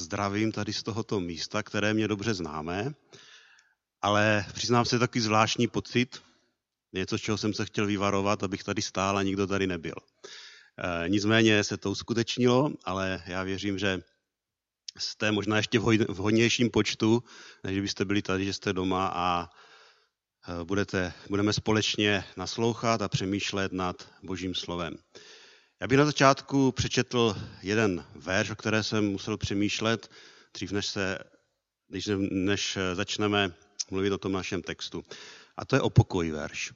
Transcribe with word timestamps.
zdravím 0.00 0.52
tady 0.52 0.72
z 0.72 0.82
tohoto 0.82 1.20
místa, 1.20 1.62
které 1.62 1.94
mě 1.94 2.08
dobře 2.08 2.34
známe, 2.34 2.94
ale 4.02 4.46
přiznám 4.52 4.84
se 4.84 4.98
takový 4.98 5.20
zvláštní 5.20 5.68
pocit, 5.68 6.22
něco, 6.92 7.18
z 7.18 7.20
čeho 7.20 7.38
jsem 7.38 7.54
se 7.54 7.66
chtěl 7.66 7.86
vyvarovat, 7.86 8.42
abych 8.42 8.64
tady 8.64 8.82
stál 8.82 9.18
a 9.18 9.22
nikdo 9.22 9.46
tady 9.46 9.66
nebyl. 9.66 9.94
E, 9.94 11.08
nicméně 11.08 11.64
se 11.64 11.76
to 11.76 11.90
uskutečnilo, 11.90 12.70
ale 12.84 13.22
já 13.26 13.42
věřím, 13.42 13.78
že 13.78 14.02
jste 14.98 15.32
možná 15.32 15.56
ještě 15.56 15.78
v 15.78 16.16
hodnějším 16.16 16.70
počtu, 16.70 17.22
než 17.64 17.80
byste 17.80 18.04
byli 18.04 18.22
tady, 18.22 18.44
že 18.44 18.52
jste 18.52 18.72
doma 18.72 19.12
a 19.14 19.48
e, 20.48 20.64
budete, 20.64 21.12
budeme 21.28 21.52
společně 21.52 22.24
naslouchat 22.36 23.02
a 23.02 23.08
přemýšlet 23.08 23.72
nad 23.72 24.08
Božím 24.22 24.54
slovem. 24.54 24.96
Já 25.82 25.86
bych 25.86 25.98
na 25.98 26.04
začátku 26.04 26.72
přečetl 26.72 27.36
jeden 27.62 28.04
verš, 28.14 28.50
o 28.50 28.56
které 28.56 28.82
jsem 28.82 29.04
musel 29.10 29.36
přemýšlet, 29.36 30.10
dřív 30.54 30.72
než, 30.72 30.86
se, 30.86 31.18
než, 31.88 32.10
než 32.30 32.78
začneme 32.94 33.54
mluvit 33.90 34.12
o 34.12 34.18
tom 34.18 34.32
našem 34.32 34.62
textu. 34.62 35.04
A 35.56 35.64
to 35.64 35.76
je 35.76 35.80
o 35.80 35.90
pokoj 35.90 36.30
verš. 36.30 36.72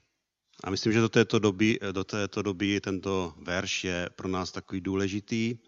A 0.64 0.70
myslím, 0.70 0.92
že 0.92 1.00
do 1.00 1.08
této, 1.08 1.38
doby, 1.38 1.78
do 1.92 2.04
této 2.04 2.42
doby 2.42 2.80
tento 2.80 3.34
verš 3.36 3.84
je 3.84 4.10
pro 4.16 4.28
nás 4.28 4.52
takový 4.52 4.80
důležitý. 4.80 5.58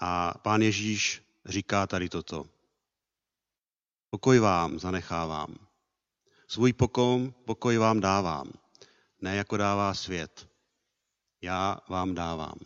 A 0.00 0.38
pán 0.38 0.62
Ježíš 0.62 1.22
říká 1.46 1.86
tady 1.86 2.08
toto. 2.08 2.46
Pokoj 4.10 4.38
vám 4.38 4.78
zanechávám. 4.78 5.56
Svůj 6.48 6.72
pokoj, 6.72 7.32
pokoj 7.44 7.76
vám 7.78 8.00
dávám. 8.00 8.52
Ne 9.20 9.36
jako 9.36 9.56
dává 9.56 9.94
svět 9.94 10.45
já 11.42 11.78
vám 11.88 12.14
dávám. 12.14 12.58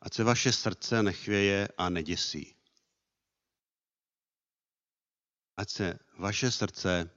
Ať 0.00 0.14
se 0.14 0.24
vaše 0.24 0.52
srdce 0.52 1.02
nechvěje 1.02 1.68
a 1.78 1.88
neděsí. 1.88 2.54
Ať 5.56 5.70
se 5.70 5.98
vaše 6.18 6.50
srdce 6.50 7.10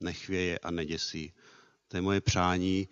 nechvěje 0.00 0.58
a 0.58 0.70
neděsí. 0.70 1.32
To 1.88 1.96
je 1.96 2.00
moje 2.00 2.20
přání 2.20 2.88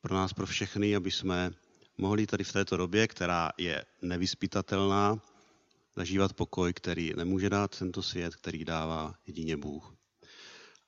pro 0.00 0.14
nás, 0.14 0.32
pro 0.32 0.46
všechny, 0.46 0.96
aby 0.96 1.10
jsme 1.10 1.50
mohli 1.98 2.26
tady 2.26 2.44
v 2.44 2.52
této 2.52 2.76
době, 2.76 3.08
která 3.08 3.50
je 3.58 3.84
nevyspytatelná, 4.02 5.22
zažívat 5.96 6.32
pokoj, 6.32 6.72
který 6.72 7.12
nemůže 7.16 7.50
dát 7.50 7.78
tento 7.78 8.02
svět, 8.02 8.36
který 8.36 8.64
dává 8.64 9.14
jedině 9.26 9.56
Bůh. 9.56 9.94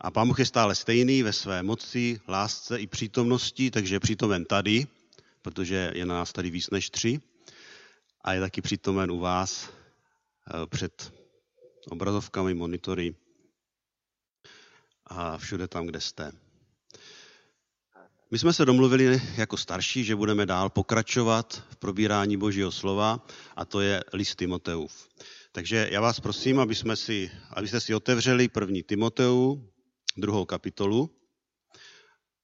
A 0.01 0.11
Pán 0.11 0.29
Bůh 0.29 0.39
je 0.39 0.47
stále 0.47 0.75
stejný 0.75 1.23
ve 1.23 1.33
své 1.33 1.62
moci, 1.62 2.20
lásce 2.29 2.81
i 2.81 2.86
přítomnosti, 2.86 3.70
takže 3.70 3.95
je 3.95 4.01
přítomen 4.01 4.45
tady, 4.45 4.86
protože 5.43 5.93
je 5.95 6.07
na 6.07 6.15
nás 6.15 6.33
tady 6.33 6.51
víc 6.51 6.71
než 6.71 6.91
tři 6.91 7.21
a 8.25 8.33
je 8.33 8.41
taky 8.41 8.62
přítomen 8.62 9.11
u 9.11 9.19
vás 9.19 9.71
eh, 9.71 10.67
před 10.67 11.12
obrazovkami, 11.91 12.55
monitory 12.55 13.15
a 15.07 15.39
všude 15.39 15.69
tam, 15.69 15.87
kde 15.87 16.01
jste. 16.01 16.33
My 18.31 18.39
jsme 18.39 18.53
se 18.53 18.65
domluvili 18.65 19.23
jako 19.37 19.57
starší, 19.57 20.05
že 20.05 20.17
budeme 20.17 20.47
dál 20.47 20.70
pokračovat 20.70 21.63
v 21.70 21.77
probírání 21.77 22.37
Božího 22.37 22.73
slova 22.73 23.27
a 23.57 23.65
to 23.65 23.81
je 23.81 24.05
list 24.13 24.35
Timoteův. 24.37 25.09
Takže 25.53 25.89
já 25.91 26.01
vás 26.01 26.20
prosím, 26.20 26.61
aby 26.61 26.75
jsme 26.75 26.97
si, 26.97 27.31
abyste 27.51 27.81
si 27.81 27.95
otevřeli 27.95 28.48
první 28.48 28.83
Timoteu, 28.83 29.69
druhou 30.17 30.45
kapitolu. 30.45 31.11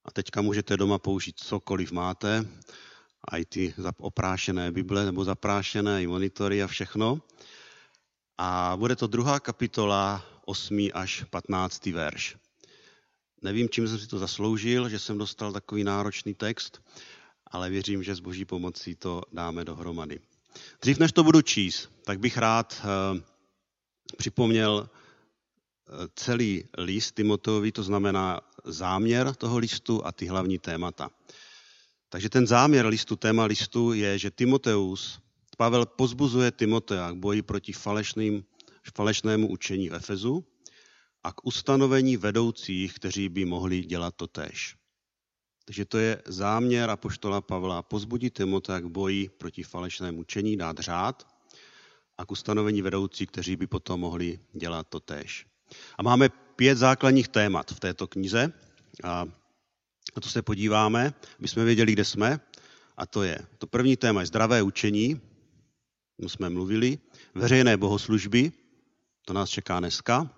A 0.04 0.10
teďka 0.10 0.42
můžete 0.42 0.76
doma 0.76 0.98
použít 0.98 1.40
cokoliv 1.40 1.92
máte, 1.92 2.48
i 3.36 3.44
ty 3.44 3.74
oprášené 3.98 4.72
Bible 4.72 5.04
nebo 5.04 5.24
zaprášené 5.24 6.02
i 6.02 6.06
monitory 6.06 6.62
a 6.62 6.66
všechno. 6.66 7.20
A 8.38 8.72
bude 8.76 8.96
to 8.96 9.06
druhá 9.06 9.40
kapitola, 9.40 10.24
8. 10.44 10.88
až 10.94 11.24
15. 11.30 11.86
verš. 11.86 12.36
Nevím, 13.42 13.68
čím 13.68 13.88
jsem 13.88 13.98
si 13.98 14.06
to 14.06 14.18
zasloužil, 14.18 14.88
že 14.88 14.98
jsem 14.98 15.18
dostal 15.18 15.52
takový 15.52 15.84
náročný 15.84 16.34
text, 16.34 16.82
ale 17.46 17.70
věřím, 17.70 18.02
že 18.02 18.14
s 18.14 18.20
boží 18.20 18.44
pomocí 18.44 18.94
to 18.94 19.22
dáme 19.32 19.64
dohromady. 19.64 20.20
Dřív 20.82 20.98
než 20.98 21.12
to 21.12 21.24
budu 21.24 21.42
číst, 21.42 21.90
tak 22.04 22.18
bych 22.18 22.36
rád 22.36 22.82
uh, 22.84 23.20
připomněl 24.16 24.88
eh, 24.88 25.92
celý 26.14 26.64
list 26.78 27.12
Timoteovi, 27.12 27.72
to 27.72 27.82
znamená 27.82 28.40
záměr 28.64 29.34
toho 29.34 29.58
listu 29.58 30.06
a 30.06 30.12
ty 30.12 30.26
hlavní 30.26 30.58
témata. 30.58 31.10
Takže 32.08 32.28
ten 32.28 32.46
záměr 32.46 32.86
listu, 32.86 33.16
téma 33.16 33.44
listu 33.44 33.92
je, 33.92 34.18
že 34.18 34.30
Timoteus, 34.30 35.20
Pavel 35.56 35.86
pozbuzuje 35.86 36.50
Timotea 36.50 37.10
k 37.10 37.14
boji 37.14 37.42
proti 37.42 37.72
falešným, 37.72 38.44
falešnému 38.94 39.50
učení 39.50 39.88
v 39.88 39.94
Efezu 39.94 40.44
a 41.24 41.32
k 41.32 41.46
ustanovení 41.46 42.16
vedoucích, 42.16 42.94
kteří 42.94 43.28
by 43.28 43.44
mohli 43.44 43.80
dělat 43.84 44.14
to 44.16 44.26
tež. 44.26 44.76
Takže 45.64 45.84
to 45.84 45.98
je 45.98 46.22
záměr 46.26 46.90
apoštola 46.90 47.40
Pavla 47.40 47.82
pozbudit 47.82 48.34
Timotea 48.34 48.80
k 48.80 48.86
boji 48.86 49.28
proti 49.28 49.62
falešnému 49.62 50.20
učení, 50.20 50.56
dát 50.56 50.78
řád 50.78 51.26
a 52.18 52.26
k 52.26 52.30
ustanovení 52.30 52.82
vedoucích, 52.82 53.28
kteří 53.28 53.56
by 53.56 53.66
potom 53.66 54.00
mohli 54.00 54.38
dělat 54.52 54.88
to 54.88 55.00
tež. 55.00 55.46
A 55.98 56.02
máme 56.02 56.28
pět 56.56 56.78
základních 56.78 57.28
témat 57.28 57.70
v 57.70 57.80
této 57.80 58.06
knize. 58.06 58.52
A 59.04 59.26
na 60.12 60.20
to 60.20 60.28
se 60.28 60.42
podíváme, 60.42 61.14
aby 61.38 61.48
jsme 61.48 61.64
věděli, 61.64 61.92
kde 61.92 62.04
jsme. 62.04 62.40
A 62.96 63.06
to 63.06 63.22
je, 63.22 63.38
to 63.58 63.66
první 63.66 63.96
téma 63.96 64.20
je 64.20 64.26
zdravé 64.26 64.62
učení, 64.62 65.20
o 66.18 66.28
jsme 66.28 66.50
mluvili, 66.50 66.98
veřejné 67.34 67.76
bohoslužby, 67.76 68.52
to 69.24 69.32
nás 69.32 69.50
čeká 69.50 69.80
dneska, 69.80 70.30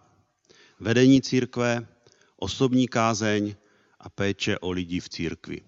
vedení 0.81 1.23
církve, 1.23 1.89
osobní 2.37 2.89
kázeň 2.89 3.55
a 4.01 4.11
péče 4.11 4.59
o 4.59 4.71
lidi 4.71 5.01
v 5.01 5.09
církvi. 5.09 5.61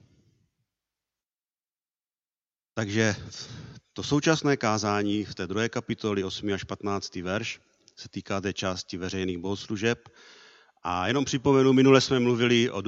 Takže 2.74 3.16
to 3.92 4.02
současné 4.02 4.56
kázání 4.56 5.24
v 5.24 5.34
té 5.34 5.46
druhé 5.46 5.68
kapitoli 5.68 6.24
8 6.24 6.52
až 6.52 6.64
15. 6.64 7.16
verš 7.16 7.60
se 7.96 8.08
týká 8.08 8.40
té 8.40 8.52
části 8.52 8.96
veřejných 8.96 9.38
bohoslužeb 9.38 10.08
a 10.82 11.06
jenom 11.08 11.24
připomenu, 11.24 11.72
minule 11.72 12.00
jsme 12.00 12.20
mluvili 12.20 12.70
o 12.70 12.80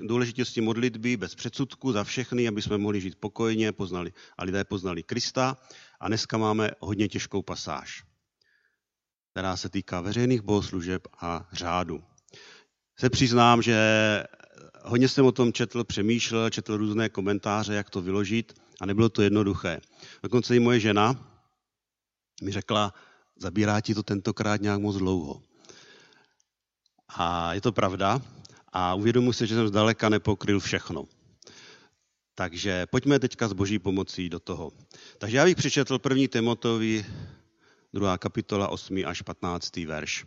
důležitosti 0.00 0.60
modlitby 0.60 1.16
bez 1.16 1.34
předsudku 1.34 1.92
za 1.92 2.04
všechny, 2.04 2.48
aby 2.48 2.62
jsme 2.62 2.78
mohli 2.78 3.00
žít 3.00 3.16
pokojně 3.20 3.72
poznali, 3.72 4.12
a 4.38 4.44
lidé 4.44 4.64
poznali 4.64 5.02
Krista. 5.02 5.56
A 6.00 6.08
dneska 6.08 6.38
máme 6.38 6.70
hodně 6.80 7.08
těžkou 7.08 7.42
pasáž, 7.42 8.04
která 9.32 9.56
se 9.56 9.68
týká 9.68 10.00
veřejných 10.00 10.40
bohoslužeb 10.40 11.08
a 11.20 11.48
řádu. 11.52 12.02
Se 12.98 13.10
přiznám, 13.10 13.62
že 13.62 13.78
hodně 14.84 15.08
jsem 15.08 15.26
o 15.26 15.32
tom 15.32 15.52
četl, 15.52 15.84
přemýšlel, 15.84 16.50
četl 16.50 16.76
různé 16.76 17.08
komentáře, 17.08 17.74
jak 17.74 17.90
to 17.90 18.02
vyložit 18.02 18.60
a 18.80 18.86
nebylo 18.86 19.08
to 19.08 19.22
jednoduché. 19.22 19.80
Dokonce 20.22 20.56
i 20.56 20.60
moje 20.60 20.80
žena 20.80 21.26
mi 22.42 22.52
řekla, 22.52 22.94
zabírá 23.36 23.80
ti 23.80 23.94
to 23.94 24.02
tentokrát 24.02 24.60
nějak 24.60 24.80
moc 24.80 24.96
dlouho. 24.96 25.49
A 27.16 27.54
je 27.54 27.60
to 27.60 27.72
pravda. 27.72 28.22
A 28.72 28.94
uvědomuji 28.94 29.32
si, 29.32 29.46
že 29.46 29.54
jsem 29.54 29.68
zdaleka 29.68 30.08
nepokryl 30.08 30.60
všechno. 30.60 31.04
Takže 32.34 32.86
pojďme 32.86 33.18
teďka 33.18 33.48
s 33.48 33.52
boží 33.52 33.78
pomocí 33.78 34.28
do 34.28 34.40
toho. 34.40 34.72
Takže 35.18 35.36
já 35.36 35.44
bych 35.44 35.56
přečetl 35.56 35.98
první 35.98 36.28
Timotovi, 36.28 37.06
druhá 37.92 38.18
kapitola, 38.18 38.68
8. 38.68 39.02
až 39.06 39.22
15. 39.22 39.76
verš. 39.76 40.24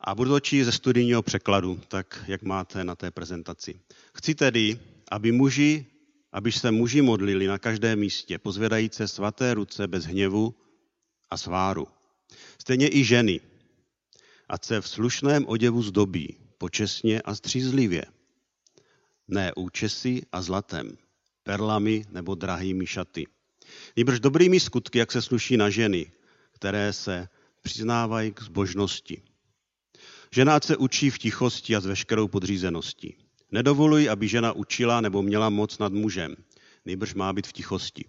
A 0.00 0.14
budu 0.14 0.30
to 0.30 0.40
číst 0.40 0.64
ze 0.64 0.72
studijního 0.72 1.22
překladu, 1.22 1.80
tak 1.88 2.24
jak 2.26 2.42
máte 2.42 2.84
na 2.84 2.94
té 2.94 3.10
prezentaci. 3.10 3.80
Chci 4.14 4.34
tedy, 4.34 4.78
aby 5.10 5.32
muži, 5.32 5.86
aby 6.32 6.52
se 6.52 6.70
muži 6.70 7.02
modlili 7.02 7.46
na 7.46 7.58
každém 7.58 7.98
místě, 7.98 8.38
pozvedajíce 8.38 9.08
svaté 9.08 9.54
ruce 9.54 9.86
bez 9.86 10.04
hněvu 10.04 10.54
a 11.30 11.36
sváru. 11.36 11.88
Stejně 12.58 12.88
i 12.88 13.04
ženy, 13.04 13.40
ať 14.48 14.64
se 14.64 14.80
v 14.80 14.88
slušném 14.88 15.44
oděvu 15.48 15.82
zdobí, 15.82 16.36
počesně 16.58 17.22
a 17.22 17.34
střízlivě. 17.34 18.04
Ne 19.28 19.52
účesy 19.56 20.22
a 20.32 20.42
zlatem, 20.42 20.96
perlami 21.42 22.04
nebo 22.10 22.34
drahými 22.34 22.86
šaty. 22.86 23.26
Nýbrž 23.96 24.20
dobrými 24.20 24.60
skutky, 24.60 24.98
jak 24.98 25.12
se 25.12 25.22
sluší 25.22 25.56
na 25.56 25.70
ženy, 25.70 26.12
které 26.52 26.92
se 26.92 27.28
přiznávají 27.62 28.32
k 28.32 28.42
zbožnosti. 28.42 29.22
Žena 30.30 30.60
se 30.60 30.76
učí 30.76 31.10
v 31.10 31.18
tichosti 31.18 31.76
a 31.76 31.80
s 31.80 31.86
veškerou 31.86 32.28
podřízeností. 32.28 33.16
Nedovoluj, 33.52 34.10
aby 34.10 34.28
žena 34.28 34.52
učila 34.52 35.00
nebo 35.00 35.22
měla 35.22 35.50
moc 35.50 35.78
nad 35.78 35.92
mužem. 35.92 36.36
Nejbrž 36.84 37.14
má 37.14 37.32
být 37.32 37.46
v 37.46 37.52
tichosti. 37.52 38.04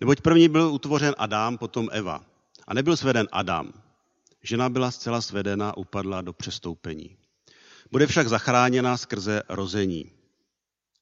Neboť 0.00 0.20
první 0.20 0.48
byl 0.48 0.72
utvořen 0.72 1.14
Adam, 1.18 1.58
potom 1.58 1.88
Eva. 1.92 2.24
A 2.66 2.74
nebyl 2.74 2.96
sveden 2.96 3.28
Adam, 3.32 3.72
Žena 4.42 4.68
byla 4.68 4.90
zcela 4.90 5.20
svedena, 5.20 5.76
upadla 5.76 6.22
do 6.22 6.32
přestoupení. 6.32 7.16
Bude 7.90 8.06
však 8.06 8.28
zachráněna 8.28 8.96
skrze 8.96 9.42
rození. 9.48 10.12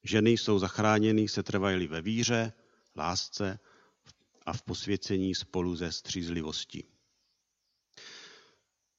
Ženy 0.02 0.30
jsou 0.30 0.58
zachráněny, 0.58 1.28
se 1.28 1.42
trvají 1.42 1.86
ve 1.86 2.02
víře, 2.02 2.52
lásce 2.96 3.58
a 4.46 4.52
v 4.52 4.62
posvěcení 4.62 5.34
spolu 5.34 5.76
ze 5.76 5.92
střízlivostí. 5.92 6.84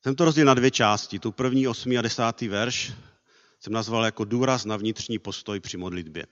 Jsem 0.03 0.15
to 0.15 0.25
rozdělil 0.25 0.47
na 0.47 0.53
dvě 0.53 0.71
části. 0.71 1.19
Tu 1.19 1.31
první, 1.31 1.67
osmý 1.67 1.97
a 1.97 2.01
desátý 2.01 2.47
verš 2.47 2.93
jsem 3.59 3.73
nazval 3.73 4.05
jako 4.05 4.25
důraz 4.25 4.65
na 4.65 4.77
vnitřní 4.77 5.19
postoj 5.19 5.59
při 5.59 5.77
modlitbě. 5.77 6.25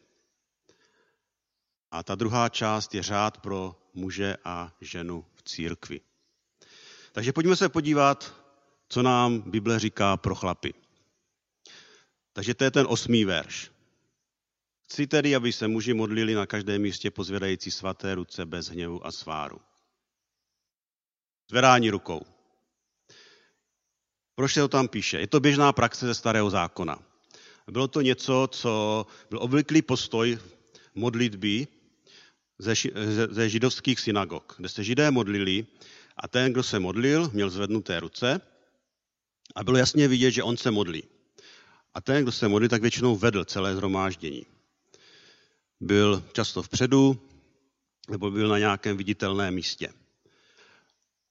A 1.92 2.04
ta 2.04 2.16
druhá 2.16 2.50
část 2.50 2.96
je 2.96 3.04
řád 3.04 3.38
pro 3.38 3.76
muže 3.94 4.38
a 4.44 4.76
ženu 4.82 5.26
v 5.36 5.44
církvi. 5.44 6.02
Takže 7.18 7.34
pojďme 7.34 7.56
se 7.56 7.70
podívat, 7.70 8.36
co 8.90 9.02
nám 9.02 9.42
Bible 9.52 9.80
říká 9.80 10.18
pro 10.18 10.36
chlapy. 10.36 10.74
Takže 12.34 12.54
to 12.54 12.64
je 12.64 12.72
ten 12.72 12.86
osmý 12.90 13.26
verš. 13.26 13.72
Chci 14.84 15.08
tedy, 15.08 15.36
aby 15.36 15.54
se 15.54 15.68
muži 15.68 15.94
modlili 15.94 16.34
na 16.34 16.46
každém 16.46 16.82
místě 16.82 17.12
pozvědající 17.12 17.72
svaté 17.72 18.16
ruce 18.16 18.46
bez 18.46 18.70
hněvu 18.70 19.06
a 19.06 19.12
sváru. 19.12 19.62
Zvedání 21.50 21.90
rukou. 21.90 22.22
Proč 24.36 24.54
se 24.54 24.60
to 24.60 24.68
tam 24.68 24.88
píše? 24.88 25.20
Je 25.20 25.28
to 25.28 25.40
běžná 25.40 25.74
praxe 25.74 26.06
ze 26.06 26.16
starého 26.16 26.50
zákona. 26.50 27.00
Bylo 27.68 27.88
to 27.88 28.02
něco, 28.02 28.48
co 28.52 29.06
byl 29.30 29.40
obvyklý 29.42 29.82
postoj 29.82 30.40
modlitby 30.96 31.68
ze, 32.60 32.74
ze 33.30 33.50
židovských 33.50 34.00
synagog, 34.00 34.56
kde 34.58 34.70
se 34.70 34.84
židé 34.84 35.12
modlili 35.12 35.66
a 36.20 36.28
ten, 36.28 36.52
kdo 36.52 36.64
se 36.64 36.80
modlil, 36.80 37.30
měl 37.34 37.50
zvednuté 37.50 38.00
ruce 38.00 38.42
a 39.56 39.64
bylo 39.64 39.78
jasně 39.78 40.08
vidět, 40.08 40.32
že 40.32 40.44
on 40.44 40.58
se 40.58 40.72
modlí. 40.72 41.04
A 41.94 42.02
ten, 42.02 42.24
kdo 42.24 42.32
se 42.32 42.48
modlí, 42.48 42.70
tak 42.70 42.82
většinou 42.82 43.16
vedl 43.16 43.46
celé 43.46 43.76
zhromáždění. 43.76 44.46
Byl 45.80 46.24
často 46.34 46.64
vpředu 46.64 47.20
nebo 48.10 48.32
byl 48.32 48.48
na 48.48 48.60
nějakém 48.60 48.98
viditelném 48.98 49.54
místě. 49.54 49.90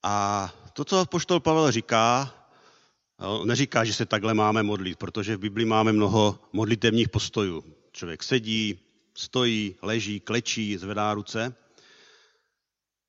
A 0.02 0.54
to, 0.72 0.84
co 0.84 1.06
poštol 1.06 1.40
Pavel 1.40 1.70
říká, 1.70 2.34
neříká, 3.44 3.84
že 3.84 3.94
se 3.94 4.06
takhle 4.06 4.34
máme 4.34 4.62
modlit, 4.62 4.98
protože 4.98 5.36
v 5.36 5.40
Biblii 5.40 5.66
máme 5.66 5.92
mnoho 5.92 6.38
modlitevních 6.52 7.08
postojů. 7.08 7.64
Člověk 7.92 8.22
sedí, 8.22 8.80
stojí, 9.14 9.74
leží, 9.82 10.20
klečí, 10.20 10.76
zvedá 10.76 11.14
ruce. 11.14 11.54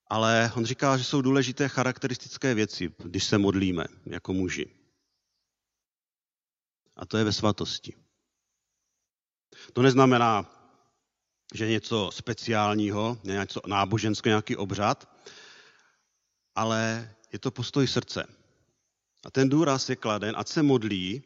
Ale 0.09 0.51
on 0.55 0.65
říká, 0.65 0.97
že 0.97 1.03
jsou 1.03 1.21
důležité 1.21 1.67
charakteristické 1.67 2.53
věci, 2.53 2.93
když 2.97 3.23
se 3.23 3.37
modlíme 3.37 3.85
jako 4.05 4.33
muži. 4.33 4.75
A 6.95 7.05
to 7.05 7.17
je 7.17 7.23
ve 7.23 7.33
svatosti. 7.33 7.93
To 9.73 9.81
neznamená, 9.81 10.45
že 11.53 11.67
něco 11.67 12.09
speciálního, 12.13 13.17
něco 13.23 13.61
náboženského, 13.67 14.31
nějaký 14.31 14.55
obřad, 14.55 15.09
ale 16.55 17.13
je 17.33 17.39
to 17.39 17.51
postoj 17.51 17.87
srdce. 17.87 18.27
A 19.25 19.31
ten 19.31 19.49
důraz 19.49 19.89
je 19.89 19.95
kladen, 19.95 20.35
ať 20.37 20.47
se 20.47 20.63
modlí, 20.63 21.23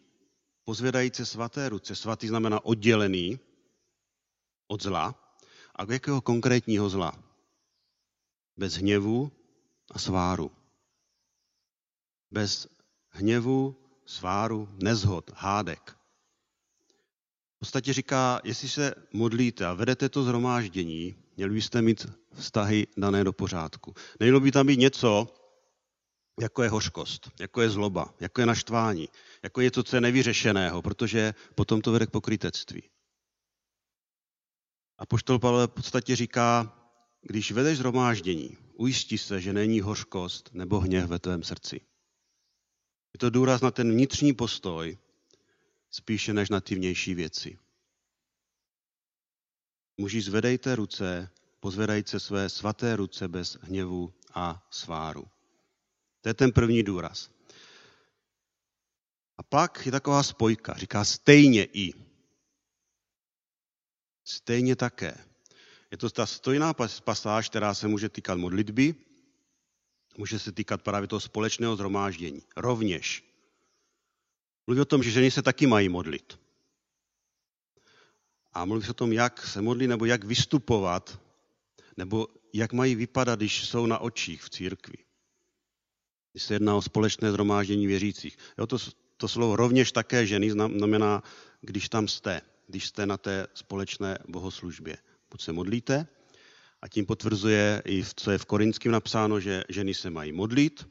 pozvědající 0.63 1.25
svaté 1.25 1.69
ruce. 1.69 1.95
Svatý 1.95 2.28
znamená 2.28 2.66
oddělený 2.66 3.39
od 4.68 4.83
zla. 4.83 5.16
A 5.75 5.86
k 5.86 5.89
jakého 5.89 6.22
konkrétního 6.22 6.89
zla? 6.89 7.31
Bez 8.62 8.74
hněvu 8.74 9.31
a 9.92 10.00
sváru. 10.00 10.52
Bez 12.31 12.68
hněvu, 13.10 13.75
sváru, 14.06 14.69
nezhod, 14.84 15.31
hádek. 15.36 15.98
V 17.56 17.60
podstatě 17.60 17.94
říká, 17.94 18.42
jestli 18.44 18.69
se 18.69 18.94
modlíte 19.13 19.66
a 19.66 19.74
vedete 19.74 20.10
to 20.10 20.24
zhromáždění, 20.24 21.16
měli 21.38 21.54
byste 21.54 21.81
mít 21.81 22.06
vztahy 22.34 22.88
dané 22.98 23.24
do 23.24 23.34
pořádku. 23.34 23.94
Nemělo 24.19 24.40
by 24.40 24.52
tam 24.52 24.68
být 24.68 24.80
něco, 24.80 25.28
jako 26.42 26.64
je 26.64 26.69
hořkost, 26.69 27.31
jako 27.40 27.62
je 27.62 27.69
zloba, 27.69 28.14
jako 28.19 28.42
je 28.42 28.46
naštvání, 28.46 29.10
jako 29.44 29.62
je 29.62 29.66
něco, 29.66 29.84
co 29.84 29.96
je 29.96 30.02
nevyřešeného, 30.02 30.81
protože 30.81 31.34
potom 31.56 31.81
to 31.81 31.92
vede 31.92 32.06
k 32.06 32.12
pokrytectví. 32.12 32.90
A 34.98 35.06
poštol 35.06 35.40
Pavel 35.40 35.68
v 35.68 35.72
podstatě 35.72 36.16
říká, 36.16 36.78
když 37.21 37.51
vedeš 37.51 37.77
zhromáždění, 37.77 38.57
ujistí 38.73 39.18
se, 39.18 39.41
že 39.41 39.53
není 39.53 39.81
hořkost 39.81 40.50
nebo 40.53 40.79
hněv 40.79 41.09
ve 41.09 41.19
tvém 41.19 41.44
srdci. 41.44 41.81
Je 43.13 43.18
to 43.19 43.29
důraz 43.29 43.62
na 43.62 43.71
ten 43.71 43.91
vnitřní 43.91 44.33
postoj, 44.33 44.97
spíše 45.89 46.33
než 46.33 46.50
na 46.50 46.62
ty 46.62 46.75
vnější 46.75 47.13
věci. 47.15 47.57
Muži, 49.97 50.21
zvedejte 50.21 50.75
ruce, 50.75 51.29
pozvedajte 51.59 52.19
své 52.19 52.50
svaté 52.50 52.95
ruce 52.95 53.27
bez 53.27 53.57
hněvu 53.62 54.13
a 54.33 54.68
sváru. 54.71 55.27
To 56.21 56.29
je 56.29 56.33
ten 56.33 56.51
první 56.51 56.83
důraz. 56.83 57.29
A 59.38 59.44
pak 59.44 59.85
je 59.85 59.91
taková 59.91 60.23
spojka, 60.23 60.73
říká 60.73 61.06
stejně 61.06 61.63
i. 61.63 61.94
Stejně 64.23 64.75
také. 64.75 65.31
Je 65.92 65.98
to 65.98 66.10
ta 66.10 66.26
stojná 66.26 66.74
pasáž, 67.04 67.50
která 67.50 67.74
se 67.74 67.88
může 67.88 68.10
týkat 68.10 68.38
modlitby, 68.38 68.96
může 70.18 70.40
se 70.40 70.52
týkat 70.52 70.82
právě 70.82 71.08
toho 71.08 71.20
společného 71.20 71.76
zhromáždění. 71.76 72.44
Rovněž. 72.56 73.24
Mluví 74.68 74.82
o 74.82 74.86
tom, 74.86 75.04
že 75.04 75.12
ženy 75.12 75.32
se 75.32 75.42
taky 75.42 75.68
mají 75.68 75.90
modlit. 75.90 76.40
A 78.54 78.66
mluví 78.66 78.86
se 78.86 78.92
o 78.92 78.94
tom, 78.94 79.14
jak 79.14 79.48
se 79.48 79.62
modlí, 79.62 79.88
nebo 79.88 80.06
jak 80.06 80.24
vystupovat, 80.24 81.22
nebo 81.98 82.28
jak 82.54 82.74
mají 82.74 82.96
vypadat, 82.96 83.40
když 83.40 83.66
jsou 83.66 83.86
na 83.86 84.00
očích 84.00 84.44
v 84.44 84.50
církvi 84.50 84.98
když 86.32 86.44
se 86.44 86.54
jedná 86.54 86.76
o 86.76 86.82
společné 86.82 87.32
zhromáždění 87.32 87.88
věřících. 87.88 88.38
Jo, 88.58 88.68
to, 88.68 88.78
to 89.18 89.28
slovo 89.28 89.56
rovněž 89.56 89.92
také 89.92 90.26
ženy 90.26 90.52
znamená, 90.52 91.24
když 91.62 91.90
tam 91.90 92.08
jste, 92.08 92.42
když 92.68 92.88
jste 92.88 93.06
na 93.06 93.18
té 93.18 93.48
společné 93.54 94.18
bohoslužbě. 94.28 94.98
Buď 95.31 95.42
se 95.42 95.51
modlíte, 95.51 96.07
a 96.81 96.88
tím 96.88 97.06
potvrzuje 97.06 97.81
i, 97.86 98.04
co 98.16 98.31
je 98.31 98.38
v 98.38 98.45
Korinském 98.45 98.92
napsáno, 98.92 99.39
že 99.39 99.63
ženy 99.69 99.94
se 99.94 100.10
mají 100.10 100.31
modlit, 100.31 100.89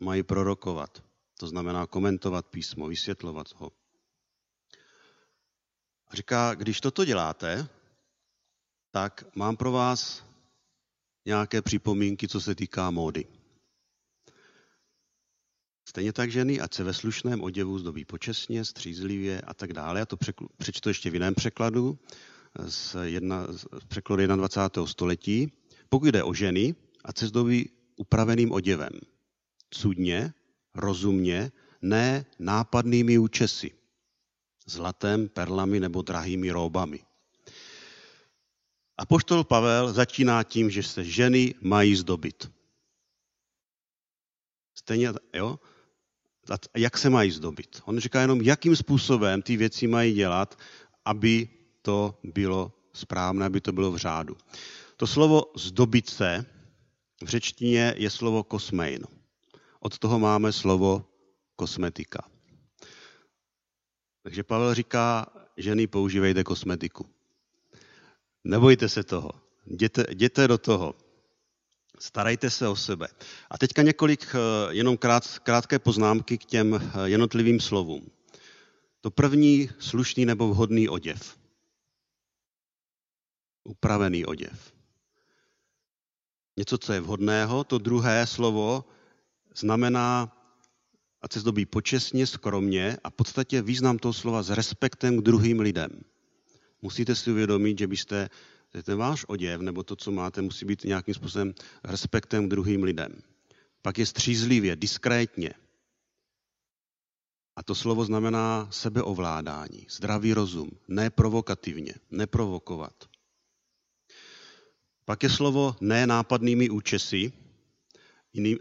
mají 0.00 0.22
prorokovat. 0.22 1.04
To 1.38 1.46
znamená 1.46 1.86
komentovat 1.86 2.46
písmo, 2.46 2.88
vysvětlovat 2.88 3.46
ho. 3.54 3.72
A 6.08 6.16
říká, 6.16 6.54
když 6.54 6.80
toto 6.80 7.04
děláte, 7.04 7.68
tak 8.90 9.24
mám 9.36 9.56
pro 9.56 9.72
vás 9.72 10.24
nějaké 11.26 11.62
připomínky, 11.62 12.28
co 12.28 12.40
se 12.40 12.54
týká 12.54 12.90
módy. 12.90 13.26
Stejně 15.88 16.12
tak 16.12 16.30
ženy, 16.30 16.60
ať 16.60 16.74
se 16.74 16.84
ve 16.84 16.94
slušném 16.94 17.42
oděvu 17.42 17.78
zdobí 17.78 18.04
počesně, 18.04 18.64
střízlivě 18.64 19.40
a 19.40 19.54
tak 19.54 19.72
dále. 19.72 19.98
Já 20.00 20.06
to 20.06 20.16
přečtu 20.58 20.88
ještě 20.88 21.10
v 21.10 21.14
jiném 21.14 21.34
překladu, 21.34 21.98
z, 22.66 22.96
jedna, 23.02 23.46
z 23.52 23.66
překladu 23.88 24.26
21. 24.26 24.86
století. 24.86 25.52
Pokud 25.88 26.06
jde 26.06 26.22
o 26.22 26.34
ženy, 26.34 26.74
se 27.16 27.26
zdobí 27.26 27.70
upraveným 27.96 28.52
oděvem. 28.52 28.92
Cudně, 29.70 30.32
rozumně, 30.74 31.52
ne 31.82 32.26
nápadnými 32.38 33.18
účesy. 33.18 33.70
Zlatem, 34.66 35.28
perlami 35.28 35.80
nebo 35.80 36.02
drahými 36.02 36.50
róbami. 36.50 37.00
A 38.98 39.06
poštol 39.06 39.44
Pavel 39.44 39.92
začíná 39.92 40.42
tím, 40.42 40.70
že 40.70 40.82
se 40.82 41.04
ženy 41.04 41.54
mají 41.60 41.96
zdobit. 41.96 42.50
Stejně, 44.74 45.12
jo? 45.34 45.58
jak 46.76 46.98
se 46.98 47.10
mají 47.10 47.30
zdobit. 47.30 47.82
On 47.84 47.98
říká 47.98 48.20
jenom, 48.20 48.40
jakým 48.40 48.76
způsobem 48.76 49.42
ty 49.42 49.56
věci 49.56 49.86
mají 49.86 50.14
dělat, 50.14 50.58
aby 51.04 51.48
to 51.86 52.18
bylo 52.24 52.72
správné, 52.92 53.46
aby 53.46 53.60
to 53.60 53.72
bylo 53.72 53.92
v 53.92 53.96
řádu. 53.96 54.36
To 54.96 55.06
slovo 55.06 55.42
zdobit 55.56 56.10
se 56.10 56.44
v 57.22 57.28
řečtině 57.28 57.94
je 57.96 58.10
slovo 58.10 58.42
kosmein. 58.44 59.06
Od 59.80 59.98
toho 59.98 60.18
máme 60.18 60.52
slovo 60.52 61.06
kosmetika. 61.56 62.26
Takže 64.22 64.42
Pavel 64.42 64.74
říká, 64.74 65.26
ženy 65.56 65.86
používejte 65.86 66.44
kosmetiku. 66.44 67.06
Nebojte 68.44 68.88
se 68.88 69.04
toho. 69.04 69.30
Jděte, 69.66 70.04
jděte 70.10 70.48
do 70.48 70.58
toho. 70.58 70.94
Starajte 71.98 72.50
se 72.50 72.68
o 72.68 72.76
sebe. 72.76 73.08
A 73.50 73.58
teďka 73.58 73.82
několik 73.82 74.26
eh, 74.34 74.38
jenom 74.74 74.96
krát, 74.96 75.38
krátké 75.38 75.78
poznámky 75.78 76.38
k 76.38 76.44
těm 76.44 76.74
eh, 76.74 77.08
jednotlivým 77.08 77.60
slovům. 77.60 78.10
To 79.00 79.10
první, 79.10 79.70
slušný 79.78 80.26
nebo 80.26 80.48
vhodný 80.48 80.88
oděv. 80.88 81.45
Upravený 83.66 84.26
oděv. 84.26 84.72
Něco, 86.56 86.78
co 86.78 86.92
je 86.92 87.00
vhodného. 87.00 87.64
To 87.64 87.78
druhé 87.78 88.26
slovo 88.26 88.84
znamená, 89.56 90.32
ať 91.22 91.32
se 91.32 91.40
zdobí 91.40 91.66
počestně, 91.66 92.26
skromně 92.26 92.96
a 93.04 93.10
v 93.10 93.14
podstatě 93.14 93.62
význam 93.62 93.98
toho 93.98 94.12
slova 94.12 94.42
s 94.42 94.50
respektem 94.50 95.18
k 95.18 95.22
druhým 95.22 95.60
lidem. 95.60 95.90
Musíte 96.82 97.14
si 97.14 97.30
uvědomit, 97.30 97.78
že 97.78 97.86
byste 97.86 98.28
ten 98.82 98.98
váš 98.98 99.24
oděv 99.28 99.60
nebo 99.60 99.82
to, 99.82 99.96
co 99.96 100.12
máte, 100.12 100.42
musí 100.42 100.64
být 100.64 100.84
nějakým 100.84 101.14
způsobem 101.14 101.54
respektem 101.84 102.46
k 102.46 102.50
druhým 102.50 102.82
lidem. 102.82 103.22
Pak 103.82 103.98
je 103.98 104.06
střízlivě, 104.06 104.76
diskrétně. 104.76 105.50
A 107.56 107.62
to 107.62 107.74
slovo 107.74 108.04
znamená 108.04 108.68
sebeovládání, 108.70 109.86
zdravý 109.90 110.34
rozum, 110.34 110.70
neprovokativně, 110.88 111.94
neprovokovat. 112.10 113.15
Pak 115.06 115.22
je 115.22 115.30
slovo 115.30 115.78
ne 115.80 116.06
nápadnými 116.06 116.70
účesy, 116.70 117.32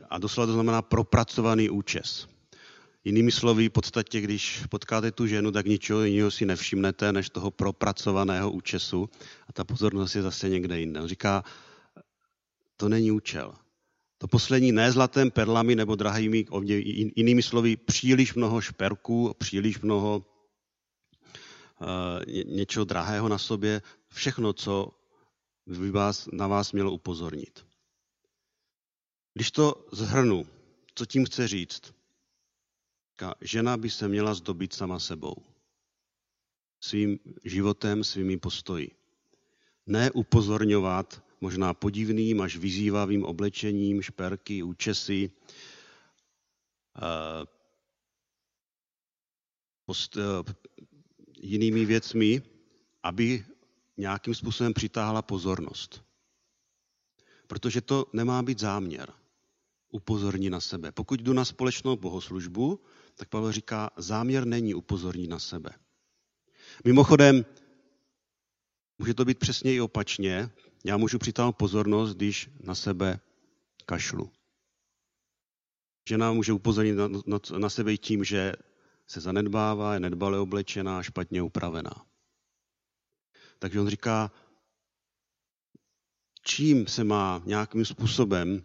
a 0.09 0.15
doslova 0.17 0.47
to 0.47 0.53
znamená 0.53 0.81
propracovaný 0.81 1.69
účes. 1.69 2.27
Jinými 3.03 3.31
slovy, 3.31 3.69
v 3.69 3.71
podstatě, 3.71 4.21
když 4.21 4.63
potkáte 4.69 5.11
tu 5.11 5.27
ženu, 5.27 5.51
tak 5.51 5.65
ničeho 5.65 6.03
jiného 6.03 6.31
si 6.31 6.45
nevšimnete, 6.45 7.11
než 7.11 7.29
toho 7.29 7.51
propracovaného 7.51 8.51
účesu 8.51 9.09
a 9.49 9.53
ta 9.53 9.63
pozornost 9.63 10.15
je 10.15 10.21
zase 10.21 10.49
někde 10.49 10.79
jinde. 10.79 11.01
On 11.01 11.07
říká, 11.07 11.43
to 12.77 12.89
není 12.89 13.11
účel. 13.11 13.53
To 14.17 14.27
poslední 14.27 14.71
ne 14.71 14.91
zlatém 14.91 15.31
perlami 15.31 15.75
nebo 15.75 15.95
drahými, 15.95 16.45
jinými 17.15 17.43
slovy, 17.43 17.75
příliš 17.75 18.33
mnoho 18.33 18.61
šperků, 18.61 19.35
příliš 19.37 19.79
mnoho 19.81 20.25
uh, 21.81 21.85
něčeho 22.45 22.85
drahého 22.85 23.29
na 23.29 23.37
sobě, 23.37 23.81
všechno, 24.09 24.53
co 24.53 24.91
by 25.67 25.91
vás, 25.91 26.29
na 26.31 26.47
vás 26.47 26.71
mělo 26.71 26.91
upozornit. 26.91 27.65
Když 29.33 29.51
to 29.51 29.85
zhrnu, 29.91 30.47
co 30.95 31.05
tím 31.05 31.25
chce 31.25 31.47
říct? 31.47 31.93
Žena 33.41 33.77
by 33.77 33.89
se 33.89 34.07
měla 34.07 34.33
zdobit 34.33 34.73
sama 34.73 34.99
sebou. 34.99 35.35
Svým 36.79 37.19
životem, 37.43 38.03
svými 38.03 38.37
postoji. 38.37 38.91
Ne 39.85 40.11
upozorňovat 40.11 41.23
možná 41.41 41.73
podivným 41.73 42.41
až 42.41 42.57
vyzývavým 42.57 43.23
oblečením, 43.23 44.01
šperky, 44.01 44.63
účesy, 44.63 45.31
eh, 46.97 47.45
post, 49.85 50.17
eh, 50.17 50.53
jinými 51.37 51.85
věcmi, 51.85 52.41
aby 53.03 53.45
nějakým 53.97 54.35
způsobem 54.35 54.73
přitáhla 54.73 55.21
pozornost. 55.21 56.03
Protože 57.47 57.81
to 57.81 58.05
nemá 58.13 58.43
být 58.43 58.59
záměr. 58.59 59.13
Upozorní 59.91 60.49
na 60.49 60.59
sebe. 60.59 60.91
Pokud 60.91 61.19
jdu 61.19 61.33
na 61.33 61.45
společnou 61.45 61.95
bohoslužbu, 61.95 62.79
tak 63.15 63.29
Pavel 63.29 63.51
říká, 63.51 63.89
záměr 63.97 64.45
není 64.45 64.73
upozornit 64.73 65.27
na 65.27 65.39
sebe. 65.39 65.69
Mimochodem, 66.85 67.45
může 68.97 69.13
to 69.13 69.25
být 69.25 69.39
přesně 69.39 69.73
i 69.73 69.81
opačně. 69.81 70.49
Já 70.85 70.97
můžu 70.97 71.19
přitáhnout 71.19 71.55
pozornost, 71.55 72.15
když 72.15 72.49
na 72.63 72.75
sebe 72.75 73.19
kašlu. 73.85 74.31
Žena 76.09 76.33
může 76.33 76.53
upozornit 76.53 76.93
na, 76.93 77.07
na, 77.07 77.39
na 77.57 77.69
sebe 77.69 77.93
i 77.93 77.97
tím, 77.97 78.23
že 78.23 78.53
se 79.07 79.21
zanedbává, 79.21 79.93
je 79.93 79.99
nedbale 79.99 80.39
oblečená, 80.39 81.03
špatně 81.03 81.41
upravená. 81.41 82.05
Takže 83.65 83.79
on 83.81 83.89
říká, 83.89 84.31
čím 86.41 86.87
se 86.87 87.03
má 87.03 87.41
nějakým 87.45 87.85
způsobem, 87.85 88.63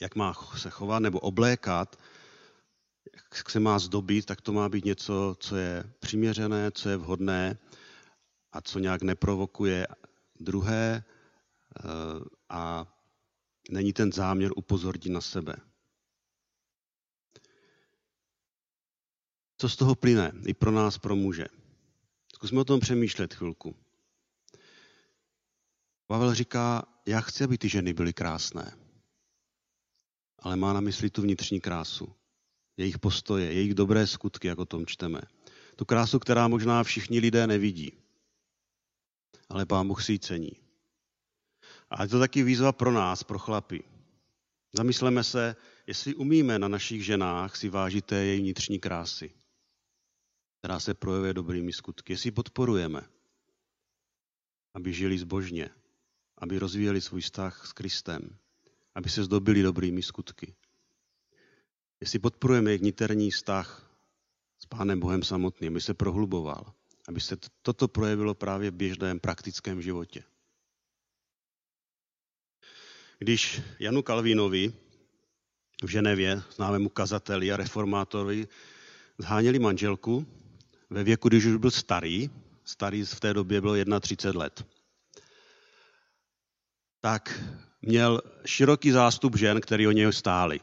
jak 0.00 0.16
má 0.16 0.34
se 0.56 0.70
chovat 0.70 0.98
nebo 0.98 1.20
oblékat, 1.20 1.96
jak 3.36 3.50
se 3.50 3.60
má 3.60 3.78
zdobit, 3.78 4.26
tak 4.26 4.40
to 4.40 4.52
má 4.52 4.68
být 4.68 4.84
něco, 4.84 5.36
co 5.40 5.56
je 5.56 5.92
přiměřené, 5.98 6.70
co 6.70 6.88
je 6.88 6.96
vhodné 6.96 7.58
a 8.52 8.60
co 8.60 8.78
nějak 8.78 9.02
neprovokuje 9.02 9.86
druhé 10.40 11.04
eh, 11.04 11.82
a 12.48 12.86
není 13.70 13.92
ten 13.92 14.12
záměr 14.12 14.52
upozornit 14.56 15.12
na 15.12 15.20
sebe. 15.20 15.56
Co 19.58 19.68
z 19.68 19.76
toho 19.76 19.94
plyne 19.94 20.32
i 20.46 20.54
pro 20.54 20.70
nás, 20.70 20.98
pro 20.98 21.16
muže? 21.16 21.46
Zkusme 22.34 22.60
o 22.60 22.64
tom 22.64 22.80
přemýšlet 22.80 23.34
chvilku. 23.34 23.87
Pavel 26.08 26.34
říká, 26.34 26.82
já 27.06 27.20
chci, 27.20 27.44
aby 27.44 27.58
ty 27.58 27.68
ženy 27.68 27.92
byly 27.92 28.12
krásné, 28.12 28.76
ale 30.38 30.56
má 30.56 30.72
na 30.72 30.80
mysli 30.80 31.10
tu 31.10 31.22
vnitřní 31.22 31.60
krásu 31.60 32.14
jejich 32.76 32.98
postoje, 32.98 33.52
jejich 33.52 33.74
dobré 33.74 34.06
skutky, 34.06 34.48
jak 34.48 34.58
o 34.58 34.64
tom 34.64 34.86
čteme. 34.86 35.20
Tu 35.76 35.84
krásu, 35.84 36.18
která 36.18 36.48
možná 36.48 36.82
všichni 36.84 37.20
lidé 37.20 37.46
nevidí, 37.46 37.92
ale 39.48 39.66
Pán 39.66 39.88
Bůh 39.88 40.04
si 40.04 40.12
ji 40.12 40.18
cení. 40.18 40.52
A 41.90 42.02
je 42.02 42.08
to 42.08 42.18
taky 42.18 42.42
výzva 42.42 42.72
pro 42.72 42.92
nás, 42.92 43.24
pro 43.24 43.38
chlapy. 43.38 43.84
Zamysleme 44.72 45.24
se, 45.24 45.56
jestli 45.86 46.14
umíme 46.14 46.58
na 46.58 46.68
našich 46.68 47.04
ženách 47.04 47.56
si 47.56 47.68
vážit 47.68 48.04
té 48.04 48.24
její 48.24 48.40
vnitřní 48.40 48.78
krásy, 48.78 49.30
která 50.58 50.80
se 50.80 50.94
projevuje 50.94 51.34
dobrými 51.34 51.72
skutky. 51.72 52.12
Jestli 52.12 52.30
podporujeme, 52.30 53.00
aby 54.74 54.92
žili 54.92 55.18
zbožně, 55.18 55.70
aby 56.38 56.58
rozvíjeli 56.58 57.00
svůj 57.00 57.20
vztah 57.20 57.66
s 57.66 57.72
Kristem, 57.72 58.36
aby 58.94 59.08
se 59.08 59.24
zdobili 59.24 59.62
dobrými 59.62 60.02
skutky. 60.02 60.54
Jestli 62.00 62.18
podporujeme 62.18 62.70
jejich 62.70 62.82
niterní 62.82 63.30
vztah 63.30 63.98
s 64.58 64.66
Pánem 64.66 65.00
Bohem 65.00 65.22
samotným, 65.22 65.72
aby 65.72 65.80
se 65.80 65.94
prohluboval, 65.94 66.72
aby 67.08 67.20
se 67.20 67.36
toto 67.62 67.88
projevilo 67.88 68.34
právě 68.34 68.70
v 68.70 68.74
běžném 68.74 69.20
praktickém 69.20 69.82
životě. 69.82 70.24
Když 73.18 73.62
Janu 73.78 74.02
Kalvínovi 74.02 74.72
v 75.82 75.88
Ženevě, 75.88 76.42
známému 76.56 76.88
kazateli 76.88 77.52
a 77.52 77.56
reformátorovi, 77.56 78.48
zháněli 79.18 79.58
manželku 79.58 80.26
ve 80.90 81.04
věku, 81.04 81.28
když 81.28 81.44
už 81.44 81.56
byl 81.56 81.70
starý, 81.70 82.30
starý 82.64 83.04
v 83.04 83.20
té 83.20 83.34
době 83.34 83.60
bylo 83.60 84.00
31 84.00 84.40
let, 84.40 84.66
tak 87.08 87.40
měl 87.82 88.20
široký 88.46 88.90
zástup 88.90 89.36
žen, 89.36 89.60
který 89.60 89.88
o 89.88 89.92
něj 89.92 90.12
stáli. 90.12 90.60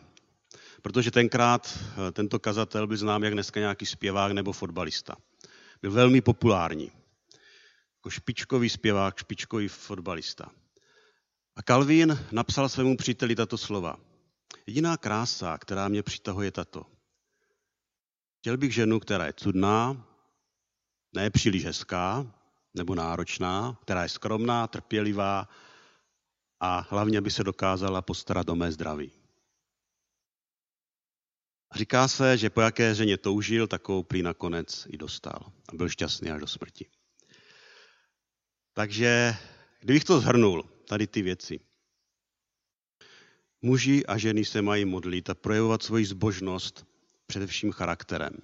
Protože 0.82 1.12
tenkrát 1.12 1.80
eh, 1.80 2.12
tento 2.12 2.40
kazatel 2.40 2.88
byl 2.88 2.98
znám 2.98 3.24
jak 3.24 3.34
dneska 3.34 3.60
nějaký 3.60 3.86
zpěvák 3.86 4.32
nebo 4.32 4.52
fotbalista. 4.54 5.16
Byl 5.82 5.92
velmi 5.92 6.22
populární. 6.22 6.92
Jako 7.98 8.10
špičkový 8.10 8.70
zpěvák, 8.70 9.18
špičkový 9.18 9.68
fotbalista. 9.68 10.52
A 11.56 11.64
Kalvín 11.64 12.20
napsal 12.32 12.70
svému 12.70 12.98
příteli 12.98 13.36
tato 13.36 13.58
slova. 13.58 13.98
Jediná 14.68 14.98
krása, 14.98 15.58
která 15.58 15.88
mě 15.88 16.04
přitahuje, 16.04 16.48
je 16.48 16.52
tato. 16.52 16.86
Chtěl 18.40 18.58
bych 18.58 18.74
ženu, 18.74 19.00
která 19.00 19.26
je 19.26 19.34
cudná, 19.34 20.06
ne 21.14 21.30
příliš 21.30 21.66
hezká 21.66 22.28
nebo 22.74 22.96
náročná, 22.96 23.78
která 23.82 24.04
je 24.04 24.10
skromná, 24.10 24.68
trpělivá 24.68 25.50
a 26.60 26.80
hlavně 26.90 27.22
by 27.22 27.32
se 27.32 27.44
dokázala 27.44 28.02
postarat 28.02 28.50
o 28.50 28.56
mé 28.56 28.72
zdraví. 28.72 29.12
Říká 31.76 32.08
se, 32.08 32.38
že 32.38 32.50
po 32.50 32.62
jaké 32.62 32.96
ženě 32.96 33.18
toužil, 33.18 33.68
takovou 33.68 34.04
prý 34.04 34.22
nakonec 34.22 34.88
i 34.90 34.98
dostal. 34.98 35.52
A 35.70 35.76
byl 35.76 35.90
šťastný 35.90 36.32
až 36.32 36.42
do 36.42 36.48
smrti. 36.48 36.86
Takže, 38.74 39.36
kdybych 39.80 40.04
to 40.04 40.20
zhrnul, 40.20 40.64
tady 40.88 41.08
ty 41.08 41.22
věci. 41.22 41.60
Muži 43.62 44.06
a 44.06 44.18
ženy 44.18 44.46
se 44.46 44.62
mají 44.62 44.86
modlit 44.86 45.30
a 45.30 45.36
projevovat 45.36 45.84
svoji 45.84 46.06
zbožnost 46.06 46.86
především 47.26 47.72
charakterem. 47.72 48.38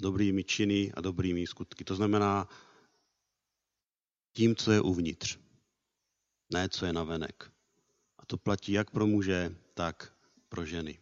Dobrými 0.00 0.44
činy 0.44 0.92
a 0.92 1.00
dobrými 1.00 1.46
skutky. 1.46 1.84
To 1.84 1.94
znamená 1.94 2.48
tím, 4.32 4.56
co 4.56 4.72
je 4.72 4.80
uvnitř. 4.80 5.47
Ne, 6.50 6.68
co 6.68 6.86
je 6.86 6.92
navenek. 6.92 7.50
A 8.18 8.26
to 8.26 8.36
platí 8.36 8.72
jak 8.72 8.90
pro 8.90 9.06
muže, 9.06 9.54
tak 9.74 10.12
pro 10.48 10.64
ženy. 10.64 10.98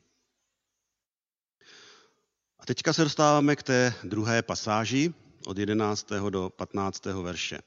A 2.59 2.67
teďka 2.67 2.93
se 2.93 3.05
dostáváme 3.05 3.57
k 3.57 3.63
té 3.63 3.95
druhé 4.05 4.43
pasáži 4.43 5.15
od 5.47 5.59
11. 5.59 6.09
do 6.31 6.51
15. 6.51 7.05
verše. 7.05 7.59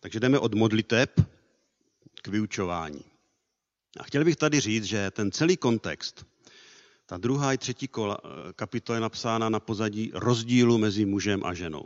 Takže 0.00 0.20
jdeme 0.20 0.38
od 0.38 0.54
modliteb 0.54 1.20
k 2.22 2.28
vyučování. 2.28 3.04
A 4.00 4.02
chtěl 4.02 4.24
bych 4.24 4.36
tady 4.36 4.60
říct, 4.60 4.84
že 4.84 5.10
ten 5.10 5.32
celý 5.32 5.56
kontext, 5.56 6.26
ta 7.06 7.18
druhá 7.18 7.52
i 7.52 7.58
třetí 7.58 7.88
kapitola 8.56 8.96
je 8.96 9.00
napsána 9.00 9.48
na 9.48 9.60
pozadí 9.60 10.10
rozdílu 10.14 10.78
mezi 10.78 11.04
mužem 11.04 11.44
a 11.44 11.54
ženou. 11.54 11.84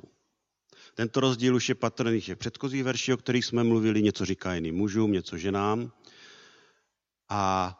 Tento 0.94 1.20
rozdíl 1.20 1.54
už 1.54 1.68
je 1.68 1.74
patrný 1.74 2.20
v 2.20 2.36
předchozích 2.36 2.84
verších, 2.84 3.14
o 3.14 3.16
kterých 3.16 3.44
jsme 3.44 3.64
mluvili, 3.64 4.02
něco 4.02 4.24
říká 4.24 4.54
jiným 4.54 4.74
mužům, 4.74 5.12
něco 5.12 5.38
ženám. 5.38 5.92
A 7.28 7.78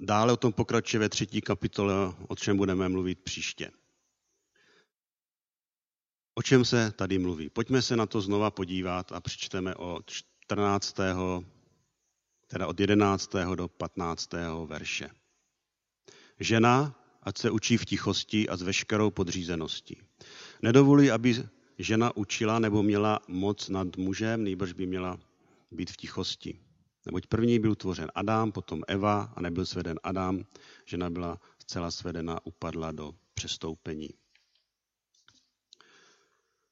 Dále 0.00 0.32
o 0.32 0.36
tom 0.36 0.52
pokračuje 0.52 1.00
ve 1.00 1.08
třetí 1.08 1.40
kapitole, 1.40 2.14
o 2.28 2.36
čem 2.36 2.56
budeme 2.56 2.88
mluvit 2.88 3.20
příště. 3.20 3.70
O 6.34 6.42
čem 6.42 6.64
se 6.64 6.92
tady 6.92 7.18
mluví? 7.18 7.50
Pojďme 7.50 7.82
se 7.82 7.96
na 7.96 8.06
to 8.06 8.20
znova 8.20 8.50
podívat 8.50 9.12
a 9.12 9.20
přečteme 9.20 9.74
o 9.74 10.00
14. 10.06 10.96
teda 12.46 12.66
od 12.66 12.80
11. 12.80 13.32
do 13.54 13.68
15. 13.68 14.30
verše. 14.66 15.10
Žena, 16.40 17.00
ať 17.22 17.38
se 17.38 17.50
učí 17.50 17.76
v 17.76 17.84
tichosti 17.84 18.48
a 18.48 18.56
s 18.56 18.62
veškerou 18.62 19.10
podřízeností. 19.10 20.02
Nedovolí, 20.62 21.10
aby 21.10 21.48
žena 21.78 22.16
učila 22.16 22.58
nebo 22.58 22.82
měla 22.82 23.20
moc 23.28 23.68
nad 23.68 23.96
mužem, 23.96 24.44
nejbrž 24.44 24.72
by 24.72 24.86
měla 24.86 25.20
být 25.70 25.90
v 25.90 25.96
tichosti. 25.96 26.60
Neboť 27.06 27.26
první 27.26 27.58
byl 27.58 27.74
tvořen 27.74 28.10
Adam, 28.14 28.52
potom 28.52 28.82
Eva 28.88 29.32
a 29.36 29.40
nebyl 29.40 29.66
sveden 29.66 30.00
Adam. 30.02 30.44
Žena 30.84 31.10
byla 31.10 31.40
zcela 31.58 31.90
svedena, 31.90 32.46
upadla 32.46 32.92
do 32.92 33.14
přestoupení. 33.34 34.10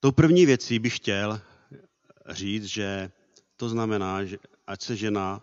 Tou 0.00 0.12
první 0.12 0.46
věcí 0.46 0.78
bych 0.78 0.96
chtěl 0.96 1.40
říct, 2.30 2.64
že 2.64 3.10
to 3.56 3.68
znamená, 3.68 4.24
že 4.24 4.38
ať 4.66 4.82
se 4.82 4.96
žena 4.96 5.42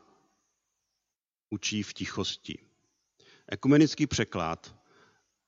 učí 1.50 1.84
v 1.84 1.94
tichosti. 1.94 2.58
Ekumenický 3.48 4.08
překlad 4.08 4.76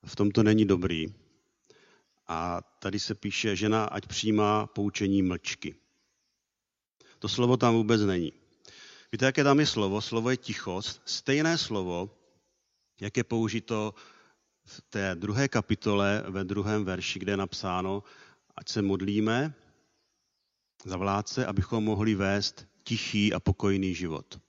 v 0.05 0.15
tomto 0.15 0.43
není 0.43 0.65
dobrý. 0.65 1.22
A 2.33 2.61
tady 2.79 2.99
se 2.99 3.15
píše, 3.15 3.55
žena 3.55 3.85
ať 3.85 4.07
přijímá 4.07 4.67
poučení 4.67 5.21
mlčky. 5.21 5.75
To 7.19 7.29
slovo 7.29 7.57
tam 7.57 7.73
vůbec 7.73 8.01
není. 8.01 8.33
Víte, 9.11 9.25
jaké 9.25 9.43
tam 9.43 9.59
je 9.59 9.65
slovo? 9.65 10.01
Slovo 10.01 10.29
je 10.29 10.37
tichost. 10.37 11.01
Stejné 11.05 11.57
slovo, 11.57 12.17
jak 13.01 13.17
je 13.17 13.23
použito 13.23 13.93
v 14.65 14.81
té 14.81 15.15
druhé 15.15 15.47
kapitole, 15.47 16.23
ve 16.27 16.43
druhém 16.43 16.85
verši, 16.85 17.19
kde 17.19 17.31
je 17.31 17.37
napsáno, 17.37 18.03
ať 18.55 18.69
se 18.69 18.81
modlíme 18.81 19.53
za 20.85 20.97
vládce, 20.97 21.45
abychom 21.45 21.83
mohli 21.83 22.15
vést 22.15 22.67
tichý 22.83 23.33
a 23.33 23.39
pokojný 23.39 23.95
život. 23.95 24.39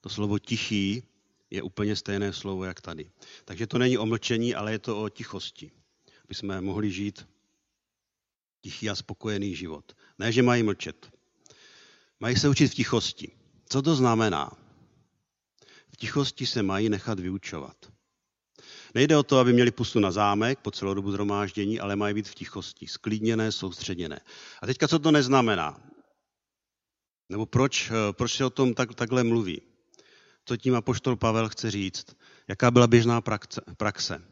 To 0.00 0.08
slovo 0.08 0.38
tichý 0.38 1.02
je 1.50 1.62
úplně 1.62 1.96
stejné 1.96 2.32
slovo, 2.32 2.64
jak 2.64 2.80
tady. 2.80 3.10
Takže 3.44 3.66
to 3.66 3.78
není 3.78 3.98
o 3.98 4.06
mlčení, 4.06 4.54
ale 4.54 4.72
je 4.72 4.78
to 4.78 5.02
o 5.02 5.08
tichosti. 5.08 5.81
Aby 6.32 6.36
jsme 6.36 6.60
mohli 6.60 6.90
žít 6.90 7.28
tichý 8.62 8.90
a 8.90 8.94
spokojený 8.94 9.56
život. 9.56 9.92
Ne, 10.18 10.32
že 10.32 10.42
mají 10.42 10.62
mlčet. 10.62 11.12
Mají 12.20 12.36
se 12.36 12.48
učit 12.48 12.68
v 12.68 12.74
tichosti. 12.74 13.30
Co 13.68 13.82
to 13.82 13.94
znamená? 13.94 14.50
V 15.92 15.96
tichosti 15.96 16.46
se 16.46 16.62
mají 16.62 16.88
nechat 16.88 17.20
vyučovat. 17.20 17.92
Nejde 18.94 19.16
o 19.16 19.22
to, 19.22 19.38
aby 19.38 19.52
měli 19.52 19.70
pustu 19.70 20.00
na 20.00 20.10
zámek 20.10 20.58
po 20.58 20.70
celou 20.70 20.94
dobu 20.94 21.12
zhromáždění, 21.12 21.80
ale 21.80 21.96
mají 21.96 22.14
být 22.14 22.28
v 22.28 22.34
tichosti, 22.34 22.86
sklidněné, 22.86 23.52
soustředěné. 23.52 24.20
A 24.62 24.66
teďka, 24.66 24.88
co 24.88 24.98
to 24.98 25.10
neznamená? 25.10 25.80
Nebo 27.28 27.46
proč, 27.46 27.90
eh, 27.90 28.12
proč 28.12 28.36
se 28.36 28.44
o 28.44 28.50
tom 28.50 28.74
tak, 28.74 28.94
takhle 28.94 29.24
mluví? 29.24 29.62
Co 30.44 30.56
tím 30.56 30.74
apoštol 30.74 31.16
Pavel 31.16 31.48
chce 31.48 31.70
říct? 31.70 32.16
Jaká 32.48 32.70
byla 32.70 32.86
běžná 32.86 33.20
praxe? 33.76 34.22
V 34.22 34.31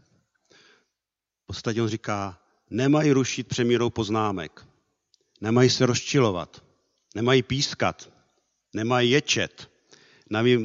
podstatě 1.50 1.82
on 1.82 1.88
říká, 1.88 2.38
nemají 2.70 3.12
rušit 3.12 3.48
přemírou 3.48 3.90
poznámek, 3.90 4.66
nemají 5.40 5.70
se 5.70 5.86
rozčilovat, 5.86 6.62
nemají 7.14 7.42
pískat, 7.42 8.10
nemají 8.74 9.10
ječet, 9.10 9.70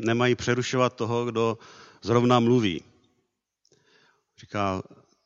nemají 0.05 0.35
přerušovat 0.35 0.93
toho, 0.93 1.25
kdo 1.25 1.57
zrovna 2.01 2.39
mluví. 2.39 2.83
Říká, 4.39 4.83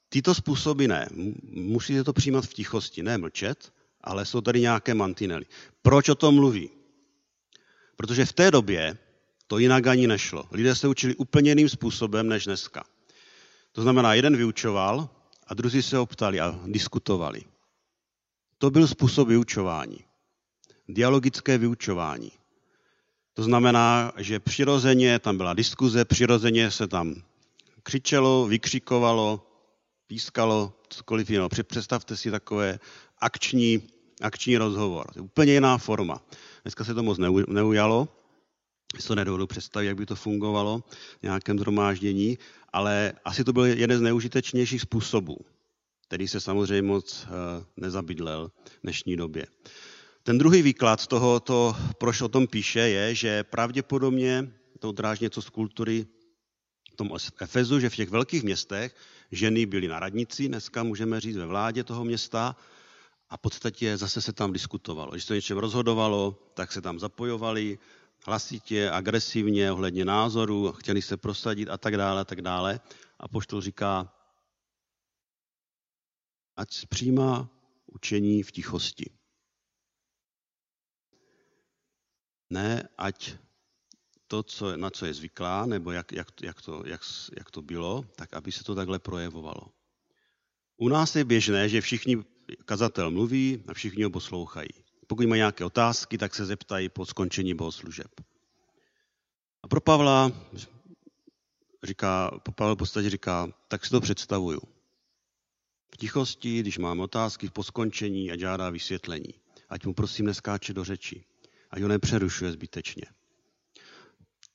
tyto 0.09 0.35
způsoby 0.35 0.87
ne. 0.87 1.07
Musíte 1.51 2.03
to 2.03 2.13
přijímat 2.13 2.45
v 2.45 2.53
tichosti, 2.53 3.03
ne 3.03 3.17
mlčet, 3.17 3.73
ale 4.01 4.25
jsou 4.25 4.41
tady 4.41 4.61
nějaké 4.61 4.93
mantinely. 4.93 5.45
Proč 5.81 6.09
o 6.09 6.15
tom 6.15 6.35
mluví? 6.35 6.69
Protože 7.95 8.25
v 8.25 8.33
té 8.33 8.51
době 8.51 8.97
to 9.47 9.57
jinak 9.57 9.87
ani 9.87 10.07
nešlo. 10.07 10.47
Lidé 10.51 10.75
se 10.75 10.87
učili 10.87 11.15
úplně 11.15 11.51
jiným 11.51 11.69
způsobem 11.69 12.27
než 12.27 12.45
dneska. 12.45 12.83
To 13.71 13.81
znamená, 13.81 14.13
jeden 14.13 14.37
vyučoval 14.37 15.18
a 15.49 15.53
druzí 15.53 15.81
se 15.81 15.99
optali 15.99 16.39
a 16.39 16.59
diskutovali. 16.65 17.41
To 18.57 18.71
byl 18.71 18.87
způsob 18.87 19.27
vyučování. 19.27 19.97
Dialogické 20.87 21.57
vyučování. 21.57 22.31
To 23.33 23.43
znamená, 23.43 24.11
že 24.17 24.39
přirozeně 24.39 25.19
tam 25.19 25.37
byla 25.37 25.53
diskuze, 25.53 26.05
přirozeně 26.05 26.71
se 26.71 26.87
tam 26.87 27.15
křičelo, 27.83 28.47
vykřikovalo, 28.47 29.47
pískalo, 30.07 30.73
cokoliv 30.89 31.29
jiného. 31.29 31.49
Představte 31.49 32.17
si 32.17 32.31
takové 32.31 32.79
akční, 33.17 33.81
akční 34.21 34.57
rozhovor. 34.57 35.07
To 35.13 35.19
je 35.19 35.23
úplně 35.23 35.53
jiná 35.53 35.77
forma. 35.77 36.21
Dneska 36.63 36.83
se 36.83 36.93
to 36.93 37.03
moc 37.03 37.17
neujalo, 37.47 38.07
si 38.99 39.07
to 39.07 39.15
nedovedu 39.15 39.47
představit, 39.47 39.87
jak 39.87 39.97
by 39.97 40.05
to 40.05 40.15
fungovalo 40.15 40.83
v 41.19 41.23
nějakém 41.23 41.59
zhromáždění, 41.59 42.37
ale 42.73 43.13
asi 43.25 43.43
to 43.43 43.53
byl 43.53 43.65
jeden 43.65 43.97
z 43.97 44.01
neužitečnějších 44.01 44.81
způsobů, 44.81 45.37
který 46.07 46.27
se 46.27 46.39
samozřejmě 46.39 46.81
moc 46.81 47.25
eh, 47.25 47.65
nezabydlel 47.77 48.51
v 48.65 48.81
dnešní 48.83 49.15
době. 49.15 49.45
Ten 50.23 50.37
druhý 50.37 50.61
výklad 50.61 51.07
toho, 51.07 51.39
to, 51.39 51.75
proč 51.97 52.21
o 52.21 52.29
tom 52.29 52.47
píše, 52.47 52.79
je, 52.79 53.15
že 53.15 53.43
pravděpodobně 53.43 54.51
to 54.79 54.89
odráží 54.89 55.23
něco 55.23 55.41
z 55.41 55.49
kultury 55.49 56.05
v 56.93 56.95
tom 56.95 57.09
Efezu, 57.41 57.79
že 57.79 57.89
v 57.89 57.95
těch 57.95 58.09
velkých 58.09 58.43
městech 58.43 58.95
ženy 59.31 59.65
byly 59.65 59.87
na 59.87 59.99
radnici, 59.99 60.47
dneska 60.47 60.83
můžeme 60.83 61.19
říct 61.19 61.37
ve 61.37 61.45
vládě 61.45 61.83
toho 61.83 62.05
města, 62.05 62.55
a 63.29 63.37
v 63.37 63.39
podstatě 63.39 63.97
zase 63.97 64.21
se 64.21 64.33
tam 64.33 64.53
diskutovalo. 64.53 65.11
Když 65.11 65.23
se 65.23 65.35
něčem 65.35 65.57
rozhodovalo, 65.57 66.51
tak 66.53 66.71
se 66.71 66.81
tam 66.81 66.99
zapojovali, 66.99 67.79
hlasitě, 68.25 68.89
agresivně, 68.89 69.71
ohledně 69.71 70.05
názoru, 70.05 70.71
chtěli 70.71 71.01
se 71.01 71.17
prosadit 71.17 71.69
a 71.69 71.77
tak 71.77 71.97
dále, 71.97 72.21
a 72.21 72.25
tak 72.25 72.41
dále. 72.41 72.79
A 73.19 73.27
poštol 73.27 73.61
říká, 73.61 74.13
ať 76.55 76.85
přijímá 76.85 77.49
učení 77.85 78.43
v 78.43 78.51
tichosti. 78.51 79.09
Ne, 82.49 82.89
ať 82.97 83.33
to, 84.27 84.43
co, 84.43 84.77
na 84.77 84.89
co 84.89 85.05
je 85.05 85.13
zvyklá, 85.13 85.65
nebo 85.65 85.91
jak, 85.91 86.11
jak, 86.11 86.41
jak, 86.41 86.61
to, 86.61 86.83
jak, 86.85 87.01
jak 87.37 87.51
to 87.51 87.61
bylo, 87.61 88.05
tak 88.15 88.33
aby 88.33 88.51
se 88.51 88.63
to 88.63 88.75
takhle 88.75 88.99
projevovalo. 88.99 89.73
U 90.77 90.89
nás 90.89 91.15
je 91.15 91.23
běžné, 91.25 91.69
že 91.69 91.81
všichni 91.81 92.23
kazatel 92.65 93.11
mluví 93.11 93.63
a 93.67 93.73
všichni 93.73 94.03
ho 94.03 94.09
poslouchají. 94.09 94.88
Pokud 95.09 95.25
mají 95.25 95.39
nějaké 95.39 95.65
otázky, 95.65 96.17
tak 96.17 96.35
se 96.35 96.45
zeptají 96.45 96.89
po 96.89 97.05
skončení 97.05 97.53
bohoslužeb. 97.53 98.21
A 99.63 99.67
pro 99.67 99.81
Pavla 99.81 100.31
říká, 101.83 102.39
Pavel 102.55 102.75
v 102.75 102.77
podstatě 102.77 103.09
říká, 103.09 103.47
tak 103.67 103.85
si 103.85 103.91
to 103.91 104.01
představuju. 104.01 104.61
V 105.93 105.97
tichosti, 105.97 106.59
když 106.59 106.77
máme 106.77 107.03
otázky 107.03 107.49
po 107.49 107.63
skončení 107.63 108.31
a 108.31 108.37
žádá 108.37 108.69
vysvětlení. 108.69 109.33
Ať 109.69 109.85
mu 109.85 109.93
prosím 109.93 110.25
neskáče 110.25 110.73
do 110.73 110.83
řeči. 110.83 111.23
Ať 111.71 111.81
ho 111.81 111.87
nepřerušuje 111.87 112.51
zbytečně. 112.51 113.05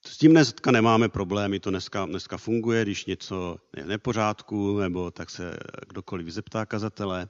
S 0.06 0.18
tím 0.18 0.30
dneska 0.30 0.70
nemáme 0.70 1.08
problémy, 1.08 1.60
to 1.60 1.70
dneska, 1.70 2.06
dneska 2.06 2.36
funguje, 2.36 2.82
když 2.82 3.06
něco 3.06 3.58
je 3.76 3.86
nepořádku, 3.86 4.78
nebo 4.78 5.10
tak 5.10 5.30
se 5.30 5.56
kdokoliv 5.88 6.28
zeptá 6.28 6.66
kazatele. 6.66 7.28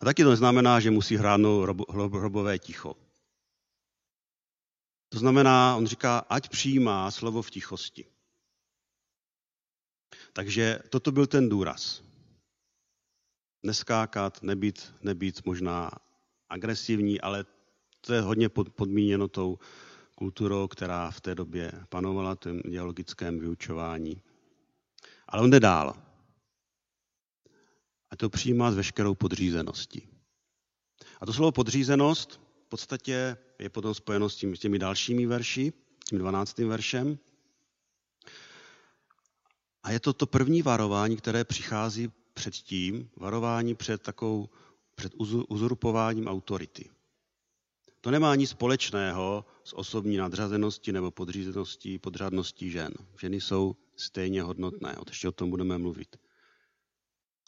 A 0.00 0.04
taky 0.04 0.24
to 0.24 0.30
neznamená, 0.30 0.80
že 0.80 0.90
musí 0.90 1.16
hrádnout 1.16 1.86
hrobové 1.90 2.58
ticho. 2.58 2.96
To 5.08 5.18
znamená, 5.18 5.76
on 5.76 5.86
říká, 5.86 6.18
ať 6.18 6.48
přijímá 6.48 7.10
slovo 7.10 7.42
v 7.42 7.50
tichosti. 7.50 8.04
Takže 10.32 10.78
toto 10.90 11.12
byl 11.12 11.26
ten 11.26 11.48
důraz. 11.48 12.02
Neskákat, 13.62 14.42
nebýt, 14.42 14.94
nebýt 15.02 15.46
možná 15.46 15.90
agresivní, 16.48 17.20
ale 17.20 17.44
to 18.00 18.14
je 18.14 18.20
hodně 18.20 18.48
podmíněno 18.48 19.28
tou 19.28 19.58
kulturou, 20.14 20.68
která 20.68 21.10
v 21.10 21.20
té 21.20 21.34
době 21.34 21.72
panovala, 21.88 22.36
tím 22.36 22.60
dialogickém 22.64 23.38
vyučování. 23.38 24.22
Ale 25.28 25.42
on 25.42 25.50
jde 25.50 25.60
dál. 25.60 26.07
A 28.10 28.16
to 28.16 28.30
přijímá 28.30 28.72
s 28.72 28.74
veškerou 28.74 29.14
podřízeností. 29.14 30.08
A 31.20 31.26
to 31.26 31.32
slovo 31.32 31.52
podřízenost 31.52 32.40
v 32.66 32.68
podstatě 32.68 33.36
je 33.58 33.68
potom 33.68 33.94
spojeno 33.94 34.28
s, 34.28 34.36
tím, 34.36 34.56
s 34.56 34.60
těmi 34.60 34.78
dalšími 34.78 35.26
verši, 35.26 35.72
tím 36.08 36.18
12. 36.18 36.58
veršem. 36.58 37.18
A 39.82 39.90
je 39.90 40.00
to 40.00 40.12
to 40.12 40.26
první 40.26 40.62
varování, 40.62 41.16
které 41.16 41.44
přichází 41.44 42.08
před 42.34 42.54
tím, 42.54 43.10
varování 43.16 43.74
před 43.74 44.02
takovou, 44.02 44.48
před 44.94 45.12
uzurpováním 45.48 46.28
autority. 46.28 46.90
To 48.00 48.10
nemá 48.10 48.34
nic 48.34 48.50
společného 48.50 49.44
s 49.64 49.72
osobní 49.72 50.16
nadřazeností 50.16 50.92
nebo 50.92 51.10
podřízeností, 51.10 51.98
podřadností 51.98 52.70
žen. 52.70 52.92
Ženy 53.20 53.40
jsou 53.40 53.76
stejně 53.96 54.42
hodnotné, 54.42 54.96
ještě 55.08 55.28
o 55.28 55.32
tom 55.32 55.50
budeme 55.50 55.78
mluvit 55.78 56.16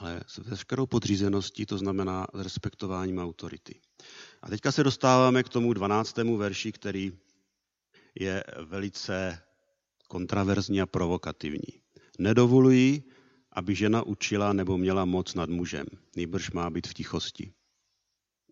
ale 0.01 0.21
s 0.27 0.39
veškerou 0.39 0.87
podřízeností, 0.87 1.67
to 1.67 1.79
znamená 1.79 2.27
s 2.35 2.41
respektováním 2.41 3.19
autority. 3.19 3.81
A 4.43 4.51
teďka 4.51 4.73
se 4.73 4.85
dostáváme 4.85 5.43
k 5.43 5.49
tomu 5.49 5.73
12. 5.73 6.17
verši, 6.17 6.73
který 6.73 7.13
je 8.21 8.45
velice 8.65 9.43
kontraverzní 10.09 10.81
a 10.81 10.87
provokativní. 10.87 11.83
Nedovolují, 12.19 13.05
aby 13.53 13.75
žena 13.75 14.03
učila 14.03 14.53
nebo 14.53 14.79
měla 14.79 15.05
moc 15.05 15.35
nad 15.35 15.51
mužem. 15.51 15.87
Nejbrž 16.17 16.51
má 16.51 16.71
být 16.71 16.87
v 16.87 16.95
tichosti. 16.95 17.53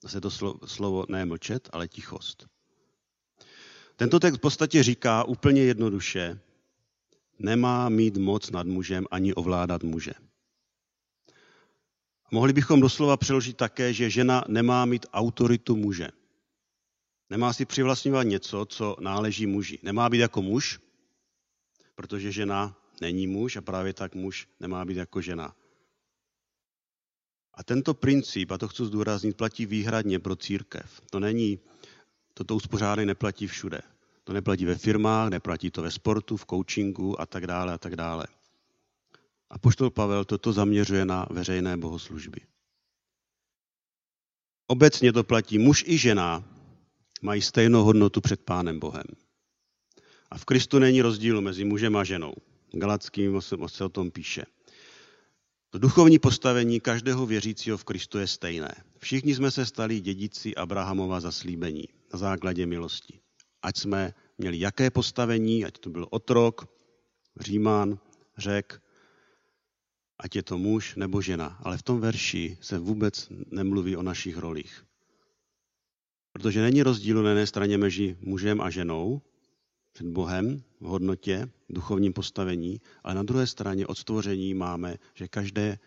Zase 0.02 0.20
to 0.20 0.30
slovo 0.66 1.04
ne 1.08 1.24
mlčet, 1.24 1.68
ale 1.72 1.88
tichost. 1.88 2.46
Tento 3.96 4.20
text 4.20 4.36
v 4.36 4.40
podstatě 4.40 4.82
říká 4.82 5.24
úplně 5.24 5.62
jednoduše, 5.62 6.40
nemá 7.38 7.88
mít 7.88 8.16
moc 8.16 8.50
nad 8.50 8.66
mužem 8.66 9.06
ani 9.10 9.34
ovládat 9.34 9.82
muže. 9.82 10.12
Mohli 12.30 12.52
bychom 12.52 12.80
doslova 12.80 13.16
přeložit 13.16 13.56
také, 13.56 13.92
že 13.92 14.10
žena 14.10 14.44
nemá 14.48 14.84
mít 14.84 15.06
autoritu 15.12 15.76
muže. 15.76 16.08
Nemá 17.30 17.52
si 17.52 17.64
přivlastňovat 17.64 18.26
něco, 18.26 18.66
co 18.66 18.96
náleží 19.00 19.46
muži. 19.46 19.78
Nemá 19.82 20.08
být 20.08 20.18
jako 20.18 20.42
muž, 20.42 20.80
protože 21.94 22.32
žena 22.32 22.76
není 23.00 23.26
muž 23.26 23.56
a 23.56 23.60
právě 23.60 23.92
tak 23.92 24.14
muž 24.14 24.48
nemá 24.60 24.84
být 24.84 24.96
jako 24.96 25.20
žena. 25.20 25.54
A 27.54 27.64
tento 27.64 27.94
princip, 27.94 28.50
a 28.50 28.58
to 28.58 28.68
chci 28.68 28.84
zdůraznit, 28.84 29.36
platí 29.36 29.66
výhradně 29.66 30.18
pro 30.18 30.36
církev. 30.36 31.00
To 31.10 31.20
není, 31.20 31.58
toto 32.34 32.56
uspořádání 32.56 33.06
neplatí 33.06 33.46
všude. 33.46 33.80
To 34.24 34.32
neplatí 34.32 34.64
ve 34.64 34.74
firmách, 34.74 35.30
neplatí 35.30 35.70
to 35.70 35.82
ve 35.82 35.90
sportu, 35.90 36.36
v 36.36 36.46
coachingu 36.46 37.20
a 37.20 37.26
tak 37.26 37.46
dále 37.46 37.72
a 37.72 37.78
tak 37.78 37.96
dále. 37.96 38.26
A 39.50 39.58
poštol 39.58 39.90
Pavel 39.90 40.24
toto 40.24 40.52
zaměřuje 40.52 41.04
na 41.04 41.26
veřejné 41.30 41.76
bohoslužby. 41.76 42.40
Obecně 44.66 45.12
to 45.12 45.24
platí 45.24 45.58
muž 45.58 45.84
i 45.86 45.98
žena 45.98 46.44
mají 47.22 47.42
stejnou 47.42 47.84
hodnotu 47.84 48.20
před 48.20 48.40
Pánem 48.40 48.80
Bohem. 48.80 49.06
A 50.30 50.38
v 50.38 50.44
Kristu 50.44 50.78
není 50.78 51.02
rozdílu 51.02 51.40
mezi 51.40 51.64
mužem 51.64 51.96
a 51.96 52.04
ženou. 52.04 52.34
Galackým 52.72 53.40
se 53.66 53.84
o 53.84 53.88
tom 53.88 54.10
píše. 54.10 54.44
To 55.70 55.78
duchovní 55.78 56.18
postavení 56.18 56.80
každého 56.80 57.26
věřícího 57.26 57.76
v 57.76 57.84
Kristu 57.84 58.18
je 58.18 58.26
stejné. 58.26 58.74
Všichni 58.98 59.34
jsme 59.34 59.50
se 59.50 59.66
stali 59.66 60.00
dědici 60.00 60.54
Abrahamova 60.54 61.20
zaslíbení 61.20 61.84
na 62.12 62.18
základě 62.18 62.66
milosti. 62.66 63.20
Ať 63.62 63.78
jsme 63.78 64.14
měli 64.38 64.60
jaké 64.60 64.90
postavení, 64.90 65.64
ať 65.64 65.78
to 65.78 65.90
byl 65.90 66.06
otrok, 66.10 66.66
římán, 67.40 67.98
řek, 68.38 68.82
ať 70.18 70.36
je 70.36 70.42
to 70.42 70.58
muž 70.58 70.94
nebo 70.96 71.22
žena. 71.22 71.58
Ale 71.62 71.78
v 71.78 71.82
tom 71.82 72.00
verši 72.00 72.58
se 72.60 72.78
vůbec 72.78 73.28
nemluví 73.50 73.96
o 73.96 74.02
našich 74.02 74.36
rolích. 74.36 74.84
Protože 76.32 76.62
není 76.62 76.82
rozdílu 76.82 77.22
na 77.22 77.28
jedné 77.28 77.46
straně 77.46 77.78
mezi 77.78 78.16
mužem 78.20 78.60
a 78.60 78.70
ženou, 78.70 79.22
před 79.92 80.06
Bohem 80.06 80.62
v 80.80 80.84
hodnotě, 80.86 81.50
v 81.68 81.72
duchovním 81.72 82.12
postavení, 82.12 82.80
ale 83.04 83.14
na 83.14 83.22
druhé 83.22 83.46
straně 83.46 83.86
od 83.86 83.98
stvoření 83.98 84.54
máme, 84.54 84.96
že 85.14 85.28
každé, 85.28 85.78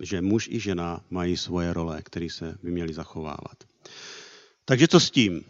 že 0.00 0.22
muž 0.22 0.48
i 0.48 0.60
žena 0.60 1.04
mají 1.10 1.36
svoje 1.36 1.72
role, 1.72 2.02
které 2.02 2.30
se 2.30 2.58
by 2.62 2.70
měly 2.70 2.94
zachovávat. 2.94 3.64
Takže 4.64 4.88
co 4.88 5.00
s 5.00 5.10
tím? 5.10 5.44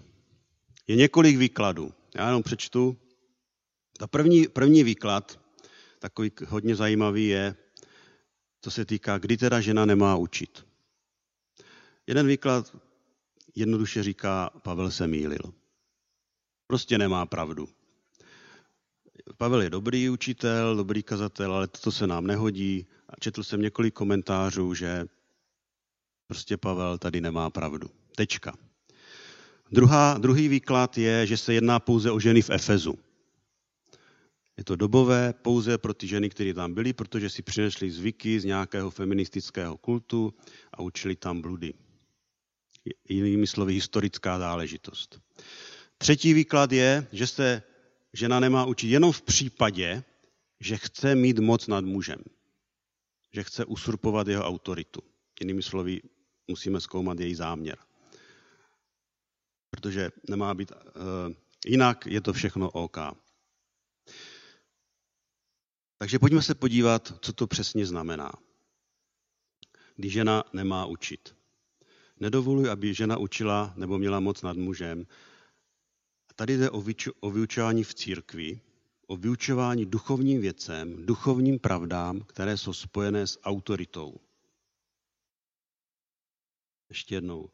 Je 0.87 0.97
několik 0.97 1.37
výkladů. 1.37 1.93
Já 2.15 2.27
jenom 2.27 2.43
přečtu. 2.43 2.97
Ta 3.99 4.07
první, 4.07 4.49
první 4.49 4.85
výklad, 4.85 5.41
takový 5.99 6.33
hodně 6.49 6.77
zajímavý, 6.77 7.27
je, 7.27 7.55
co 8.61 8.71
se 8.71 8.85
týká, 8.85 9.19
kdy 9.19 9.37
teda 9.37 9.61
žena 9.61 9.85
nemá 9.85 10.17
učit. 10.17 10.67
Jeden 12.07 12.27
výklad 12.27 12.77
jednoduše 13.55 14.03
říká, 14.03 14.51
Pavel 14.63 14.91
se 14.91 15.07
mýlil. 15.07 15.55
Prostě 16.67 16.99
nemá 16.99 17.27
pravdu. 17.27 17.69
Pavel 19.37 19.63
je 19.63 19.71
dobrý 19.71 20.11
učitel, 20.11 20.77
dobrý 20.77 21.03
kazatel, 21.03 21.55
ale 21.55 21.69
toto 21.69 21.93
se 21.93 22.07
nám 22.07 22.27
nehodí. 22.27 22.87
A 23.09 23.13
četl 23.21 23.43
jsem 23.43 23.63
několik 23.63 23.95
komentářů, 23.95 24.75
že 24.75 25.07
prostě 26.27 26.57
Pavel 26.57 26.99
tady 26.99 27.21
nemá 27.21 27.51
pravdu. 27.51 27.91
Tečka. 28.17 28.57
Druhá, 29.73 30.19
druhý 30.19 30.49
výklad 30.49 30.99
je, 30.99 31.27
že 31.27 31.37
se 31.37 31.55
jedná 31.55 31.81
pouze 31.81 32.11
o 32.11 32.21
ženy 32.21 32.43
v 32.43 32.51
Efezu. 32.51 32.99
Je 34.57 34.65
to 34.65 34.77
dobové 34.77 35.33
pouze 35.33 35.79
pro 35.79 35.95
ty 35.95 36.07
ženy, 36.07 36.31
které 36.31 36.55
tam 36.55 36.75
byly, 36.75 36.93
protože 36.93 37.31
si 37.31 37.43
přinesly 37.43 37.91
zvyky 37.91 38.41
z 38.41 38.45
nějakého 38.45 38.91
feministického 38.91 39.77
kultu 39.77 40.35
a 40.73 40.83
učili 40.83 41.17
tam 41.17 41.41
bludy. 41.41 41.75
Jinými 43.09 43.47
slovy, 43.47 43.75
historická 43.75 44.39
záležitost. 44.39 45.21
Třetí 45.99 46.35
výklad 46.35 46.73
je, 46.73 47.07
že 47.13 47.27
se 47.27 47.63
žena 48.13 48.41
nemá 48.41 48.65
učit 48.65 48.89
jenom 48.89 49.13
v 49.13 49.23
případě, 49.23 50.05
že 50.61 50.77
chce 50.77 51.15
mít 51.15 51.39
moc 51.39 51.67
nad 51.67 51.85
mužem. 51.85 52.19
Že 53.33 53.43
chce 53.43 53.65
usurpovat 53.65 54.29
jeho 54.29 54.45
autoritu. 54.45 55.01
Jinými 55.41 55.63
slovy, 55.63 56.01
musíme 56.49 56.81
zkoumat 56.81 57.21
její 57.21 57.35
záměr. 57.35 57.79
Protože 59.71 60.11
nemá 60.29 60.55
být, 60.55 60.73
uh, 60.73 61.35
jinak 61.67 62.07
je 62.07 62.21
to 62.21 62.33
všechno 62.33 62.71
OK. 62.71 62.99
Takže 66.01 66.19
pojďme 66.19 66.43
se 66.43 66.55
podívat, 66.55 67.13
co 67.21 67.33
to 67.33 67.47
přesně 67.47 67.87
znamená. 67.87 68.33
Když 69.97 70.13
žena 70.13 70.45
nemá 70.53 70.87
učit. 70.87 71.37
Nedovoluj, 72.21 72.71
aby 72.71 72.95
žena 72.95 73.17
učila 73.17 73.73
nebo 73.77 73.99
měla 73.99 74.21
moc 74.21 74.43
nad 74.43 74.57
mužem, 74.57 75.07
Tady 76.41 76.57
jde 76.57 76.71
o 77.21 77.31
vyučování 77.31 77.85
v 77.85 77.95
církvi, 77.95 78.61
o 79.07 79.17
vyučování 79.17 79.87
duchovním 79.87 80.41
věcem, 80.41 81.07
duchovním 81.07 81.59
pravdám, 81.59 82.21
které 82.21 82.57
jsou 82.57 82.73
spojené 82.73 83.27
s 83.27 83.41
autoritou. 83.43 84.21
Ještě 86.89 87.15
jednou. 87.15 87.51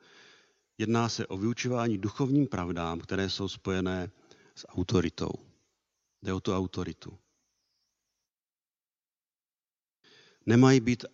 Jedná 0.79 1.09
se 1.09 1.27
o 1.27 1.37
vyučování 1.37 1.99
duchovním 1.99 2.47
pravdám, 2.47 3.01
které 3.01 3.31
jsou 3.31 3.49
spojené 3.49 4.11
s 4.55 4.69
autoritou. 4.69 5.33
Jde 6.23 6.33
o 6.33 6.41
tu 6.41 6.55
autoritu. 6.55 7.19
Nemají 10.47 10.81
být 10.81 11.05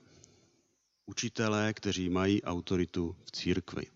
učitelé, 1.07 1.75
kteří 1.75 2.09
mají 2.09 2.43
autoritu 2.43 3.17
v 3.25 3.31
církvi, 3.31 3.87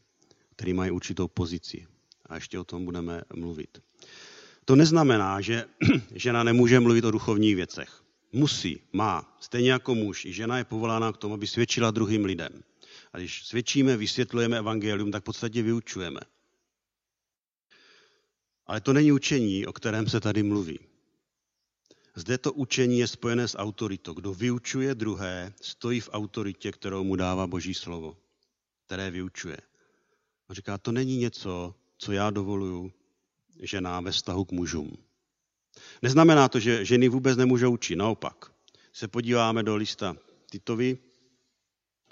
kteří 0.51 0.73
mají 0.73 0.91
určitou 0.91 1.29
pozici 1.29 1.87
a 2.27 2.35
ještě 2.35 2.59
o 2.59 2.65
tom 2.65 2.85
budeme 2.85 3.23
mluvit. 3.35 3.79
To 4.65 4.77
neznamená, 4.77 5.41
že 5.41 5.65
žena 6.15 6.43
nemůže 6.43 6.81
mluvit 6.81 7.05
o 7.05 7.11
duchovních 7.11 7.57
věcech. 7.57 8.03
Musí, 8.33 8.81
má, 8.93 9.37
stejně 9.41 9.71
jako 9.71 9.95
muž. 9.95 10.25
I 10.25 10.33
žena 10.33 10.59
je 10.59 10.65
povolána 10.65 11.13
k 11.13 11.17
tomu, 11.17 11.35
aby 11.35 11.47
svědčila 11.47 11.91
druhým 11.91 12.25
lidem. 12.25 12.63
A 13.13 13.19
když 13.19 13.47
svědčíme, 13.47 13.97
vysvětlujeme 13.97 14.59
evangelium, 14.59 15.11
tak 15.11 15.23
v 15.23 15.25
podstatě 15.25 15.63
vyučujeme. 15.63 16.21
Ale 18.67 18.81
to 18.81 18.93
není 18.93 19.13
učení, 19.13 19.67
o 19.67 19.73
kterém 19.73 20.09
se 20.09 20.21
tady 20.21 20.43
mluví. 20.43 20.79
Zde 22.17 22.39
to 22.39 22.53
učení 22.53 22.99
je 22.99 23.07
spojené 23.07 23.49
s 23.49 23.59
autoritou. 23.59 24.15
Kdo 24.15 24.35
vyučuje 24.35 24.95
druhé, 24.95 25.53
stojí 25.61 26.01
v 26.01 26.11
autoritě, 26.13 26.73
kterou 26.73 27.05
mu 27.05 27.17
dává 27.17 27.47
Boží 27.47 27.75
slovo, 27.75 28.17
které 28.87 29.11
vyučuje. 29.11 29.57
A 30.49 30.55
říká, 30.55 30.79
to 30.79 30.93
není 30.93 31.17
něco, 31.17 31.75
co 31.99 32.13
já 32.13 32.31
dovoluju 32.31 32.93
ženám 33.63 34.05
ve 34.05 34.11
vztahu 34.11 34.45
k 34.45 34.53
mužům. 34.53 34.97
Neznamená 36.03 36.49
to, 36.49 36.61
že 36.61 36.85
ženy 36.85 37.09
vůbec 37.09 37.37
nemůžou 37.37 37.73
učit, 37.73 37.97
naopak. 37.97 38.53
Se 38.93 39.09
podíváme 39.09 39.63
do 39.63 39.77
lista 39.77 40.17
Titovi 40.51 40.99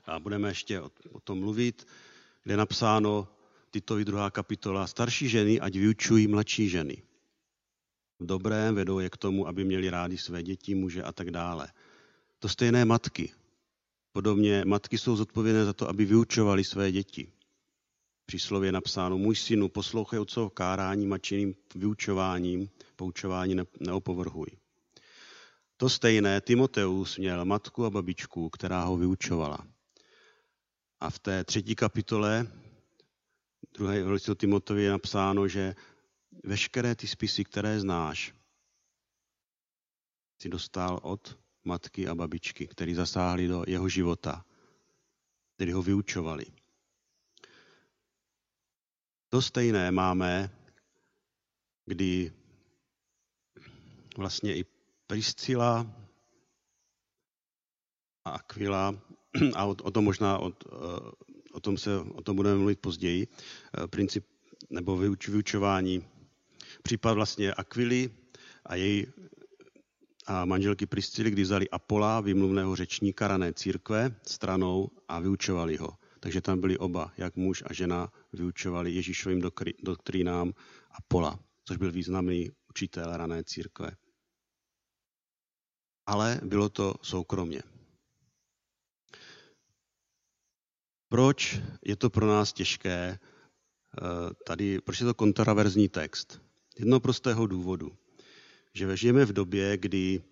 a 0.05 0.21
budeme 0.21 0.49
ještě 0.49 0.81
o, 0.81 1.21
tom 1.21 1.39
mluvit, 1.41 1.87
kde 2.43 2.53
je 2.53 2.57
napsáno 2.57 3.29
Titovi 3.71 4.05
druhá 4.05 4.31
kapitola, 4.31 4.87
starší 4.87 5.29
ženy, 5.29 5.61
ať 5.61 5.75
vyučují 5.77 6.27
mladší 6.27 6.69
ženy. 6.69 7.03
V 8.25 8.27
dobrém 8.27 8.75
vedou 8.75 8.99
je 8.99 9.11
k 9.11 9.17
tomu, 9.17 9.49
aby 9.49 9.65
měli 9.65 9.91
rádi 9.91 10.19
své 10.19 10.43
děti, 10.43 10.75
muže 10.75 11.03
a 11.03 11.13
tak 11.13 11.31
dále. 11.31 11.69
To 12.39 12.49
stejné 12.49 12.85
matky. 12.85 13.33
Podobně 14.13 14.65
matky 14.65 14.99
jsou 14.99 15.17
zodpovědné 15.17 15.65
za 15.65 15.73
to, 15.73 15.89
aby 15.89 16.05
vyučovali 16.05 16.65
své 16.65 16.93
děti 16.93 17.33
příslově 18.27 18.73
napsáno, 18.73 19.19
můj 19.19 19.37
synu, 19.37 19.69
poslouchej 19.69 20.19
otcovo 20.19 20.51
káráním 20.51 21.13
a 21.13 21.19
činným 21.19 21.55
vyučováním, 21.75 22.69
poučování 22.97 23.57
neopovrhuj. 23.81 24.47
To 25.77 25.89
stejné 25.89 26.41
Timoteus 26.41 27.19
měl 27.19 27.45
matku 27.45 27.85
a 27.85 27.91
babičku, 27.91 28.51
která 28.51 28.85
ho 28.85 28.97
vyučovala. 28.97 29.59
A 31.01 31.11
v 31.11 31.19
té 31.19 31.45
třetí 31.45 31.75
kapitole 31.75 32.47
druhé 33.75 34.03
listu 34.03 34.35
Timotovi 34.35 34.83
je 34.83 34.91
napsáno, 34.91 35.49
že 35.49 35.75
veškeré 36.45 36.95
ty 36.95 37.07
spisy, 37.07 37.45
které 37.45 37.81
znáš, 37.81 38.35
si 40.43 40.49
dostal 40.49 41.01
od 41.03 41.39
matky 41.65 42.09
a 42.09 42.15
babičky, 42.15 42.67
který 42.67 42.95
zasáhli 42.95 43.49
do 43.49 43.65
jeho 43.67 43.89
života, 43.89 44.45
který 45.55 45.73
ho 45.73 45.83
vyučovali. 45.83 46.47
To 49.29 49.43
stejné 49.43 49.91
máme, 49.91 50.51
kdy 51.87 52.33
vlastně 54.17 54.57
i 54.57 54.65
Priscila 55.07 55.87
a 58.25 58.31
Aquila, 58.31 58.95
a 59.55 59.65
o, 59.65 59.71
o 59.71 59.91
tom 59.91 60.05
možná 60.05 60.39
o, 60.39 60.53
o, 61.53 61.61
tom 61.61 61.79
se, 61.79 61.99
o 61.99 62.23
tom 62.23 62.37
budeme 62.37 62.57
mluvit 62.57 62.81
později, 62.81 63.29
princip 63.91 64.27
nebo 64.71 64.97
vyučování, 64.97 66.09
případ 66.85 67.15
vlastně 67.15 67.53
Aquily 67.53 68.11
a 68.67 68.75
její 68.75 69.07
a 70.27 70.45
manželky 70.45 70.87
Priscily, 70.87 71.31
kdy 71.31 71.43
vzali 71.43 71.71
Apola, 71.71 72.21
vymluvného 72.21 72.77
řečníka 72.77 73.29
rané 73.29 73.53
církve, 73.53 74.17
stranou 74.27 74.91
a 75.09 75.21
vyučovali 75.21 75.77
ho. 75.77 75.99
Takže 76.21 76.41
tam 76.41 76.61
byli 76.61 76.79
oba, 76.79 77.13
jak 77.17 77.37
muž 77.37 77.63
a 77.67 77.73
žena, 77.73 78.13
vyučovali 78.33 78.93
Ježíšovým 78.93 79.43
doktrínám 79.83 80.53
Apola, 80.91 81.39
což 81.65 81.77
byl 81.77 81.93
významný 81.93 82.51
učitel 82.71 83.17
rané 83.17 83.45
církve. 83.45 83.97
Ale 86.07 86.41
bylo 86.45 86.69
to 86.69 86.95
soukromně. 87.03 87.63
Proč 91.09 91.61
je 91.85 91.97
to 91.97 92.11
pro 92.11 92.27
nás 92.27 92.53
těžké 92.53 93.19
eh, 93.19 93.19
tady, 94.47 94.81
proč 94.81 95.01
je 95.01 95.07
to 95.07 95.15
kontraverzní 95.15 95.89
text? 95.89 96.45
Jedno 96.79 97.01
prostého 97.01 97.47
důvodu 97.47 97.99
že 98.75 98.97
žijeme 98.97 99.25
v 99.25 99.33
době, 99.33 99.77
kdy 99.77 100.23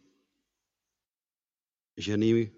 ženy 1.96 2.52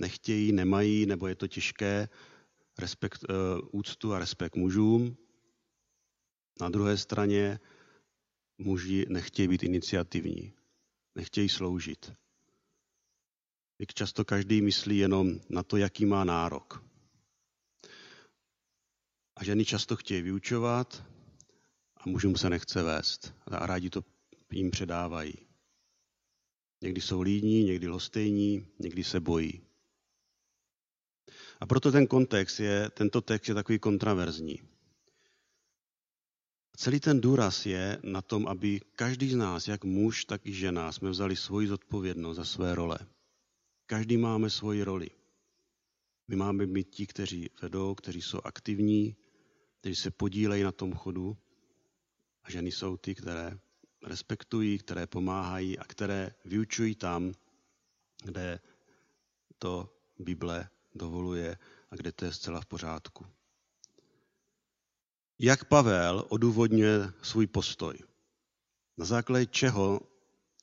nechtějí, 0.00 0.52
nemají, 0.52 1.06
nebo 1.06 1.26
je 1.26 1.34
to 1.34 1.48
těžké 1.48 2.08
respekt, 2.78 3.24
uh, 3.28 3.68
úctu 3.72 4.12
a 4.12 4.18
respekt 4.18 4.56
mužům. 4.56 5.16
Na 6.60 6.68
druhé 6.68 6.96
straně 6.96 7.60
muži 8.58 9.06
nechtějí 9.08 9.48
být 9.48 9.62
iniciativní, 9.62 10.52
nechtějí 11.14 11.48
sloužit. 11.48 12.12
Jak 13.78 13.94
často 13.94 14.24
každý 14.24 14.60
myslí 14.62 14.98
jenom 14.98 15.40
na 15.50 15.62
to, 15.62 15.76
jaký 15.76 16.06
má 16.06 16.24
nárok. 16.24 16.84
A 19.36 19.44
ženy 19.44 19.64
často 19.64 19.96
chtějí 19.96 20.22
vyučovat 20.22 21.13
a 22.06 22.08
mužům 22.08 22.36
se 22.36 22.50
nechce 22.50 22.82
vést. 22.82 23.34
A 23.46 23.66
rádi 23.66 23.90
to 23.90 24.04
jim 24.52 24.70
předávají. 24.70 25.34
Někdy 26.80 27.00
jsou 27.00 27.20
lídní, 27.20 27.64
někdy 27.64 27.88
lhostejní, 27.88 28.66
někdy 28.78 29.04
se 29.04 29.20
bojí. 29.20 29.60
A 31.60 31.66
proto 31.66 31.92
ten 31.92 32.06
kontext 32.06 32.60
je, 32.60 32.90
tento 32.90 33.20
text 33.20 33.48
je 33.48 33.54
takový 33.54 33.78
kontraverzní. 33.78 34.62
Celý 36.76 37.00
ten 37.00 37.20
důraz 37.20 37.66
je 37.66 37.98
na 38.02 38.22
tom, 38.22 38.48
aby 38.48 38.80
každý 38.96 39.30
z 39.30 39.36
nás, 39.36 39.68
jak 39.68 39.84
muž, 39.84 40.24
tak 40.24 40.46
i 40.46 40.52
žena, 40.52 40.92
jsme 40.92 41.10
vzali 41.10 41.36
svoji 41.36 41.68
zodpovědnost 41.68 42.36
za 42.36 42.44
své 42.44 42.74
role. 42.74 42.98
Každý 43.86 44.16
máme 44.16 44.50
svoji 44.50 44.82
roli. 44.82 45.10
My 46.28 46.36
máme 46.36 46.66
být 46.66 46.90
ti, 46.90 47.06
kteří 47.06 47.50
vedou, 47.62 47.94
kteří 47.94 48.22
jsou 48.22 48.40
aktivní, 48.44 49.16
kteří 49.80 49.96
se 49.96 50.10
podílejí 50.10 50.62
na 50.62 50.72
tom 50.72 50.94
chodu. 50.94 51.36
A 52.44 52.50
ženy 52.50 52.72
jsou 52.72 52.96
ty, 52.96 53.14
které 53.14 53.58
respektují, 54.02 54.78
které 54.78 55.06
pomáhají 55.06 55.78
a 55.78 55.84
které 55.84 56.34
vyučují 56.44 56.94
tam, 56.94 57.32
kde 58.24 58.60
to 59.58 59.94
Bible 60.18 60.68
dovoluje 60.94 61.58
a 61.90 61.96
kde 61.96 62.12
to 62.12 62.24
je 62.24 62.32
zcela 62.32 62.60
v 62.60 62.66
pořádku. 62.66 63.26
Jak 65.38 65.64
Pavel 65.64 66.24
odůvodňuje 66.28 67.12
svůj 67.22 67.46
postoj? 67.46 67.98
Na 68.96 69.04
základě 69.04 69.46
čeho 69.46 70.00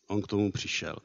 on 0.08 0.22
k 0.22 0.28
tomu 0.28 0.52
přišel? 0.52 0.96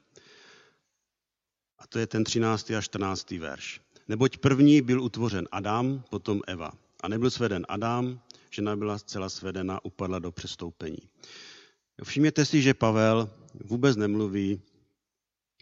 A 1.79 1.87
to 1.87 1.99
je 1.99 2.07
ten 2.07 2.25
13. 2.25 2.71
a 2.71 2.81
14. 2.81 3.31
verš. 3.31 3.81
Neboť 4.09 4.39
první 4.39 4.83
byl 4.83 5.03
utvořen 5.03 5.49
Adam, 5.53 6.05
potom 6.11 6.41
Eva. 6.47 6.73
A 7.03 7.09
nebyl 7.09 7.31
sveden 7.31 7.67
Adam, 7.69 8.21
žena 8.51 8.77
byla 8.77 8.99
zcela 8.99 9.29
svedena, 9.29 9.85
upadla 9.85 10.19
do 10.19 10.33
přestoupení. 10.33 10.99
Všimněte 12.05 12.45
si, 12.45 12.63
že 12.63 12.75
Pavel 12.75 13.31
vůbec 13.65 13.97
nemluví 13.97 14.61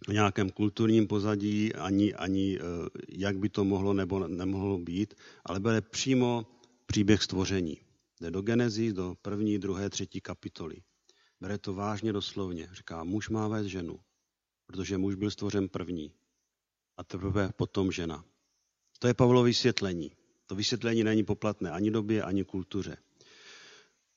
o 0.08 0.12
nějakém 0.12 0.50
kulturním 0.50 1.06
pozadí, 1.06 1.74
ani, 1.74 2.14
ani 2.14 2.58
eh, 2.58 2.62
jak 3.08 3.38
by 3.38 3.48
to 3.48 3.64
mohlo 3.64 3.92
nebo 3.92 4.28
nemohlo 4.28 4.78
být, 4.78 5.14
ale 5.44 5.60
bere 5.60 5.80
přímo 5.80 6.46
příběh 6.86 7.22
stvoření. 7.22 7.78
Jde 8.20 8.30
do 8.30 8.42
Genezí, 8.42 8.92
do 8.92 9.16
první, 9.22 9.58
druhé, 9.58 9.90
třetí 9.90 10.20
kapitoly. 10.20 10.76
Bere 11.40 11.58
to 11.58 11.74
vážně 11.74 12.12
doslovně. 12.12 12.68
Říká, 12.72 13.04
muž 13.04 13.28
má 13.28 13.48
vést 13.48 13.66
ženu, 13.66 14.00
protože 14.66 14.98
muž 14.98 15.14
byl 15.14 15.30
stvořen 15.30 15.68
první 15.68 16.12
a 16.96 17.04
teprve 17.04 17.52
potom 17.56 17.92
žena. 17.92 18.24
To 18.98 19.06
je 19.06 19.14
Pavlovo 19.14 19.44
vysvětlení. 19.44 20.12
To 20.46 20.54
vysvětlení 20.54 21.04
není 21.04 21.24
poplatné 21.24 21.70
ani 21.70 21.90
době, 21.90 22.22
ani 22.22 22.44
kultuře. 22.44 22.96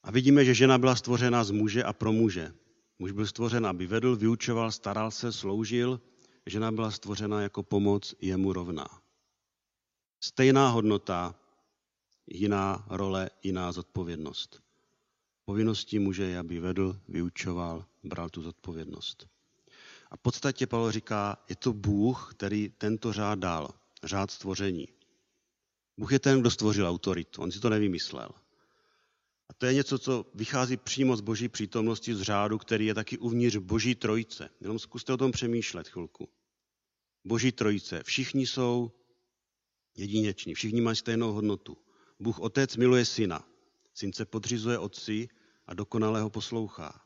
A 0.04 0.12
vidíme, 0.12 0.46
že 0.46 0.54
žena 0.54 0.78
byla 0.78 0.96
stvořena 0.96 1.44
z 1.44 1.52
muže 1.52 1.84
a 1.84 1.94
pro 1.94 2.12
muže. 2.12 2.54
Muž 3.00 3.12
byl 3.12 3.28
stvořen, 3.28 3.66
aby 3.66 3.88
vedl, 3.88 4.16
vyučoval, 4.16 4.72
staral 4.72 5.12
se, 5.12 5.32
sloužil. 5.32 6.02
Žena 6.46 6.72
byla 6.72 6.92
stvořena 6.92 7.42
jako 7.42 7.64
pomoc 7.64 8.16
jemu 8.22 8.54
rovná. 8.54 8.88
Stejná 10.24 10.70
hodnota, 10.70 11.36
jiná 12.28 12.86
role, 12.90 13.30
jiná 13.44 13.72
zodpovědnost. 13.72 14.64
Povinností 15.46 16.00
muže 16.00 16.24
je, 16.24 16.40
aby 16.40 16.60
vedl, 16.60 17.00
vyučoval, 17.08 17.86
bral 18.04 18.30
tu 18.30 18.42
zodpovědnost. 18.42 19.28
A 20.12 20.18
v 20.18 20.20
podstatě 20.20 20.68
Pavel 20.68 20.92
říká, 20.92 21.38
je 21.50 21.56
to 21.56 21.74
Bůh, 21.74 22.28
který 22.32 22.70
tento 22.70 23.14
řád 23.14 23.40
dal, 23.40 23.70
řád 24.04 24.32
stvoření. 24.32 24.88
Bůh 25.98 26.12
je 26.12 26.20
ten, 26.20 26.42
kdo 26.42 26.52
stvořil 26.52 26.88
autoritu, 26.88 27.42
on 27.42 27.52
si 27.52 27.60
to 27.60 27.70
nevymyslel. 27.70 28.30
A 29.50 29.54
to 29.54 29.66
je 29.66 29.74
něco, 29.74 30.00
co 30.00 30.26
vychází 30.34 30.78
přímo 30.78 31.18
z 31.18 31.22
boží 31.22 31.50
přítomnosti, 31.50 32.16
z 32.16 32.22
řádu, 32.22 32.58
který 32.58 32.86
je 32.86 32.94
taky 32.94 33.18
uvnitř 33.18 33.58
boží 33.58 33.96
trojice. 33.96 34.50
Jenom 34.62 34.80
zkuste 34.80 35.14
o 35.14 35.18
tom 35.18 35.32
přemýšlet 35.32 35.88
chvilku. 35.88 36.30
Boží 37.26 37.52
trojice. 37.52 38.04
Všichni 38.04 38.48
jsou 38.48 38.92
jedineční, 39.98 40.54
všichni 40.54 40.82
mají 40.82 40.96
stejnou 40.96 41.34
hodnotu. 41.34 41.78
Bůh 42.20 42.40
Otec 42.40 42.78
miluje 42.78 43.06
syna. 43.06 43.48
Syn 43.94 44.14
se 44.14 44.26
podřizuje 44.26 44.78
otci 44.78 45.30
a 45.66 45.74
dokonale 45.74 46.22
ho 46.22 46.30
poslouchá. 46.30 47.02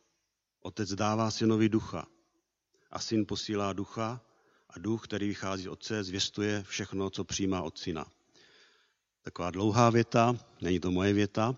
Otec 0.62 0.93
dává 0.93 1.32
synovi 1.32 1.69
ducha 1.69 2.08
a 2.91 2.99
syn 2.99 3.25
posílá 3.25 3.73
ducha 3.73 4.21
a 4.69 4.80
duch, 4.80 5.04
který 5.04 5.27
vychází 5.27 5.63
z 5.63 5.67
otce, 5.67 6.04
zvěstuje 6.04 6.63
všechno, 6.63 7.10
co 7.10 7.23
přijímá 7.23 7.62
od 7.62 7.77
syna. 7.77 8.12
Taková 9.21 9.51
dlouhá 9.51 9.89
věta, 9.89 10.36
není 10.62 10.79
to 10.79 10.91
moje 10.91 11.13
věta, 11.13 11.55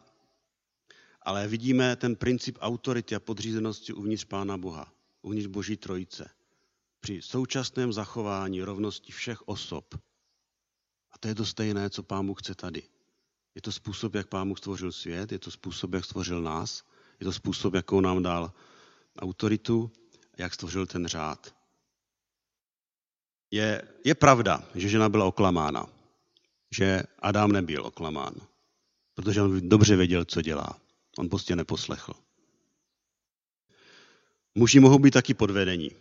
ale 1.22 1.48
vidíme 1.48 1.96
ten 1.96 2.16
princip 2.16 2.58
autority 2.62 3.16
a 3.16 3.20
podřízenosti 3.20 3.94
uvnitř 3.94 4.24
Pána 4.24 4.58
Boha, 4.58 4.94
uvnitř 5.22 5.48
Boží 5.48 5.78
trojice. 5.78 6.30
Při 7.00 7.22
současném 7.22 7.94
zachování 7.94 8.62
rovnosti 8.62 9.12
všech 9.12 9.48
osob. 9.48 9.96
A 11.12 11.18
to 11.18 11.28
je 11.28 11.36
to 11.36 11.46
stejné, 11.46 11.90
co 11.90 12.04
Pán 12.04 12.28
Bůh 12.28 12.42
chce 12.42 12.56
tady. 12.56 12.84
Je 13.56 13.62
to 13.62 13.72
způsob, 13.72 14.16
jak 14.16 14.28
Pán 14.28 14.48
Bůh 14.50 14.58
stvořil 14.58 14.92
svět, 14.92 15.32
je 15.32 15.40
to 15.40 15.52
způsob, 15.52 15.94
jak 15.94 16.06
stvořil 16.06 16.42
nás, 16.42 16.84
je 17.20 17.24
to 17.24 17.34
způsob, 17.34 17.74
jakou 17.74 18.02
nám 18.02 18.24
dal 18.24 18.54
autoritu, 19.20 19.92
jak 20.38 20.54
stvořil 20.54 20.86
ten 20.86 21.08
řád. 21.08 21.56
Je, 23.52 23.82
je 24.06 24.16
pravda, 24.16 24.64
že 24.76 24.90
žena 24.90 25.10
byla 25.10 25.26
oklamána, 25.26 25.93
že 26.74 27.04
Adam 27.20 27.52
nebyl 27.52 27.86
oklamán, 27.86 28.34
protože 29.16 29.42
on 29.42 29.70
dobře 29.70 29.96
věděl, 29.96 30.26
co 30.26 30.42
dělá. 30.42 30.80
On 31.18 31.30
prostě 31.30 31.56
neposlechl. 31.56 32.14
Muži 34.56 34.80
mohou 34.80 35.00
být 35.00 35.12
taky 35.12 35.34
podvedení. 35.34 35.92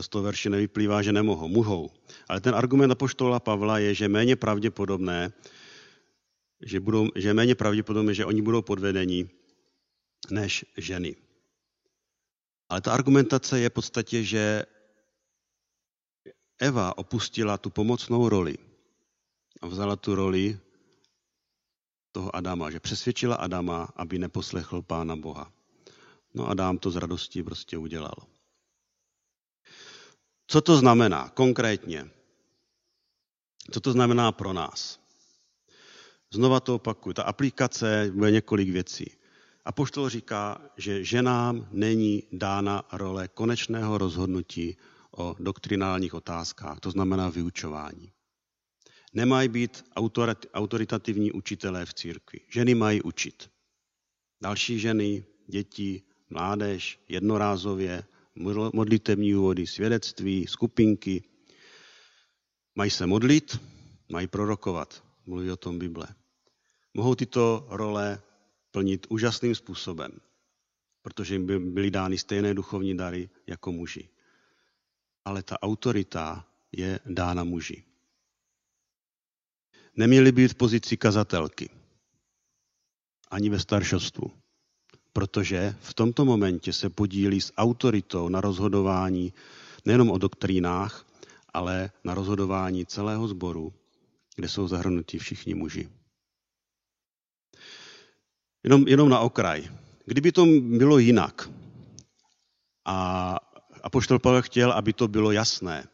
Z 0.00 0.08
toho 0.08 0.24
verše 0.24 0.50
nevyplývá, 0.50 1.02
že 1.02 1.12
nemohou. 1.12 1.48
Mohou. 1.48 1.90
Ale 2.28 2.40
ten 2.40 2.54
argument 2.54 2.90
apoštola 2.90 3.40
Pavla 3.40 3.78
je, 3.78 3.94
že 3.94 4.08
méně 4.08 4.36
pravděpodobné, 4.36 5.32
že, 6.64 6.80
budou, 6.80 7.08
že 7.16 7.34
méně 7.34 7.54
pravděpodobné, 7.54 8.14
že 8.14 8.24
oni 8.24 8.42
budou 8.42 8.62
podvedení 8.62 9.30
než 10.30 10.64
ženy. 10.76 11.16
Ale 12.68 12.80
ta 12.80 12.92
argumentace 12.92 13.60
je 13.60 13.70
v 13.70 13.72
podstatě, 13.72 14.24
že 14.24 14.64
Eva 16.58 16.98
opustila 16.98 17.58
tu 17.58 17.70
pomocnou 17.70 18.28
roli 18.28 18.58
a 19.62 19.66
vzala 19.66 19.96
tu 19.96 20.14
roli 20.14 20.58
toho 22.12 22.36
Adama, 22.36 22.70
že 22.70 22.80
přesvědčila 22.80 23.36
Adama, 23.36 23.88
aby 23.96 24.18
neposlechl 24.18 24.82
Pána 24.82 25.16
Boha. 25.16 25.52
No 26.34 26.48
Adam 26.48 26.78
to 26.78 26.90
z 26.90 26.96
radosti 26.96 27.42
prostě 27.42 27.78
udělal. 27.78 28.14
Co 30.46 30.60
to 30.60 30.76
znamená 30.76 31.28
konkrétně? 31.28 32.10
Co 33.70 33.80
to 33.80 33.92
znamená 33.92 34.32
pro 34.32 34.52
nás? 34.52 35.00
Znova 36.32 36.60
to 36.60 36.74
opakuju. 36.74 37.12
Ta 37.12 37.22
aplikace 37.22 38.10
bude 38.14 38.30
několik 38.30 38.70
věcí. 38.70 39.16
Apoštol 39.64 40.08
říká, 40.08 40.70
že 40.76 41.04
ženám 41.04 41.68
není 41.70 42.22
dána 42.32 42.84
role 42.92 43.28
konečného 43.28 43.98
rozhodnutí 43.98 44.76
o 45.16 45.36
doktrinálních 45.38 46.14
otázkách, 46.14 46.80
to 46.80 46.90
znamená 46.90 47.28
vyučování. 47.28 48.13
Nemají 49.14 49.48
být 49.48 49.84
autoritativní 50.54 51.32
učitelé 51.32 51.86
v 51.86 51.94
církvi. 51.94 52.40
Ženy 52.48 52.74
mají 52.74 53.02
učit. 53.02 53.50
Další 54.42 54.78
ženy, 54.78 55.24
děti, 55.46 56.02
mládež, 56.30 57.00
jednorázově, 57.08 58.04
modlitební 58.72 59.34
úvody, 59.34 59.66
svědectví, 59.66 60.46
skupinky. 60.46 61.22
Mají 62.74 62.90
se 62.90 63.06
modlit, 63.06 63.60
mají 64.12 64.26
prorokovat. 64.26 65.04
Mluví 65.26 65.50
o 65.50 65.56
tom 65.56 65.78
Bible. 65.78 66.06
Mohou 66.94 67.14
tyto 67.14 67.66
role 67.70 68.22
plnit 68.70 69.06
úžasným 69.08 69.54
způsobem, 69.54 70.10
protože 71.02 71.34
jim 71.34 71.46
by 71.46 71.58
byly 71.58 71.90
dány 71.90 72.18
stejné 72.18 72.54
duchovní 72.54 72.96
dary 72.96 73.30
jako 73.46 73.72
muži. 73.72 74.08
Ale 75.24 75.42
ta 75.42 75.62
autorita 75.62 76.46
je 76.72 77.00
dána 77.06 77.44
muži. 77.44 77.84
Neměli 79.96 80.32
být 80.32 80.48
v 80.48 80.54
pozici 80.54 80.96
kazatelky, 80.96 81.70
ani 83.30 83.50
ve 83.50 83.58
staršostvu, 83.58 84.30
protože 85.12 85.74
v 85.80 85.94
tomto 85.94 86.24
momentě 86.24 86.72
se 86.72 86.90
podílí 86.90 87.40
s 87.40 87.52
autoritou 87.56 88.28
na 88.28 88.40
rozhodování 88.40 89.32
nejenom 89.84 90.10
o 90.10 90.18
doktrínách, 90.18 91.06
ale 91.54 91.90
na 92.04 92.14
rozhodování 92.14 92.86
celého 92.86 93.28
sboru, 93.28 93.72
kde 94.36 94.48
jsou 94.48 94.68
zahrnutí 94.68 95.18
všichni 95.18 95.54
muži. 95.54 95.88
Jenom, 98.64 98.88
jenom 98.88 99.08
na 99.08 99.18
okraj. 99.18 99.68
Kdyby 100.04 100.32
to 100.32 100.46
bylo 100.60 100.98
jinak 100.98 101.50
a 102.84 103.36
apoštol 103.82 104.18
Pavel 104.18 104.42
chtěl, 104.42 104.72
aby 104.72 104.92
to 104.92 105.08
bylo 105.08 105.32
jasné, 105.32 105.88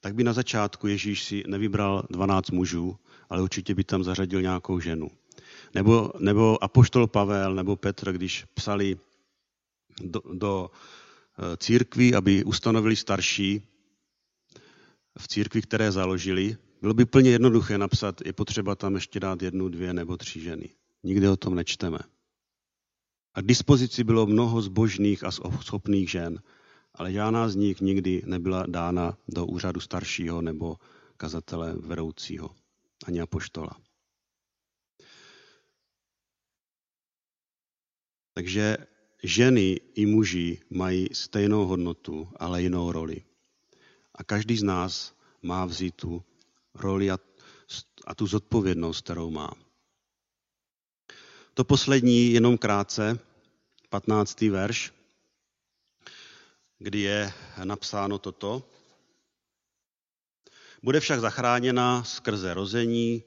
tak 0.00 0.14
by 0.14 0.24
na 0.24 0.32
začátku 0.32 0.86
Ježíš 0.86 1.24
si 1.24 1.44
nevybral 1.46 2.06
12 2.10 2.50
mužů, 2.50 2.98
ale 3.28 3.42
určitě 3.42 3.74
by 3.74 3.84
tam 3.84 4.04
zařadil 4.04 4.42
nějakou 4.42 4.80
ženu. 4.80 5.10
Nebo, 5.74 6.12
nebo 6.18 6.64
apoštol 6.64 7.06
Pavel 7.06 7.54
nebo 7.54 7.76
Petr, 7.76 8.12
když 8.12 8.44
psali 8.54 8.96
do, 10.02 10.22
do 10.34 10.70
eh, 10.70 11.56
církví, 11.56 12.14
aby 12.14 12.44
ustanovili 12.44 12.96
starší 12.96 13.62
v 15.18 15.28
církvi, 15.28 15.62
které 15.62 15.92
založili, 15.92 16.56
bylo 16.80 16.94
by 16.94 17.04
plně 17.04 17.30
jednoduché 17.30 17.78
napsat, 17.78 18.20
je 18.26 18.32
potřeba 18.32 18.74
tam 18.74 18.94
ještě 18.94 19.20
dát 19.20 19.42
jednu, 19.42 19.68
dvě 19.68 19.92
nebo 19.92 20.16
tři 20.16 20.40
ženy. 20.40 20.68
Nikdy 21.02 21.28
o 21.28 21.36
tom 21.36 21.54
nečteme. 21.54 21.98
A 23.34 23.42
k 23.42 23.46
dispozici 23.46 24.04
bylo 24.04 24.26
mnoho 24.26 24.62
zbožných 24.62 25.24
a 25.24 25.30
schopných 25.30 26.10
žen, 26.10 26.42
ale 26.94 27.12
žádná 27.12 27.48
z 27.48 27.56
nich 27.56 27.80
nikdy 27.80 28.22
nebyla 28.26 28.64
dána 28.66 29.18
do 29.28 29.46
úřadu 29.46 29.80
staršího 29.80 30.42
nebo 30.42 30.76
kazatele 31.16 31.74
vedoucího, 31.74 32.50
ani 33.06 33.20
apoštola. 33.20 33.76
Takže 38.34 38.76
ženy 39.22 39.80
i 39.94 40.06
muži 40.06 40.62
mají 40.70 41.08
stejnou 41.12 41.66
hodnotu, 41.66 42.28
ale 42.36 42.62
jinou 42.62 42.92
roli. 42.92 43.24
A 44.14 44.24
každý 44.24 44.56
z 44.56 44.62
nás 44.62 45.14
má 45.42 45.64
vzít 45.64 45.94
tu 45.94 46.24
roli 46.74 47.10
a, 47.10 47.18
tu 48.14 48.26
zodpovědnost, 48.26 49.00
kterou 49.00 49.30
má. 49.30 49.50
To 51.54 51.64
poslední, 51.64 52.32
jenom 52.32 52.58
krátce, 52.58 53.18
15. 53.88 54.40
verš, 54.40 54.92
kdy 56.78 57.00
je 57.00 57.32
napsáno 57.64 58.18
toto. 58.18 58.77
Bude 60.82 61.00
však 61.00 61.20
zachráněna 61.20 62.04
skrze 62.04 62.54
rození, 62.54 63.24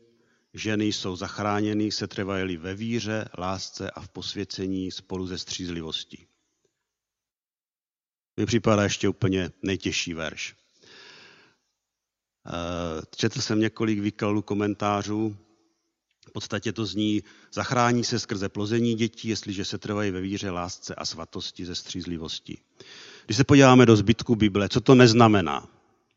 ženy 0.54 0.86
jsou 0.86 1.16
zachráněny, 1.16 1.92
se 1.92 2.08
trvají 2.08 2.58
ve 2.58 2.76
víře, 2.76 3.30
lásce 3.38 3.92
a 3.92 4.02
v 4.02 4.10
posvěcení 4.10 4.92
spolu 4.92 5.28
ze 5.28 5.38
střízlivostí. 5.38 6.28
Mi 8.38 8.46
připadá 8.46 8.84
ještě 8.84 9.10
úplně 9.10 9.52
nejtěžší 9.64 10.14
verš. 10.14 10.56
Eh, 12.48 13.02
četl 13.16 13.42
jsem 13.42 13.60
několik 13.60 14.00
výkladů 14.00 14.42
komentářů. 14.42 15.38
V 16.28 16.32
podstatě 16.32 16.74
to 16.74 16.86
zní, 16.86 17.24
zachrání 17.54 18.04
se 18.04 18.20
skrze 18.20 18.50
plození 18.50 18.96
dětí, 18.96 19.28
jestliže 19.28 19.66
se 19.66 19.78
trvají 19.78 20.12
ve 20.12 20.22
víře, 20.22 20.50
lásce 20.50 20.96
a 20.96 21.06
svatosti 21.06 21.66
ze 21.66 21.76
střízlivosti. 21.76 22.58
Když 23.26 23.38
se 23.38 23.44
podíváme 23.44 23.86
do 23.86 23.96
zbytku 23.96 24.36
Bible, 24.36 24.70
co 24.70 24.82
to 24.82 24.96
neznamená? 24.96 25.68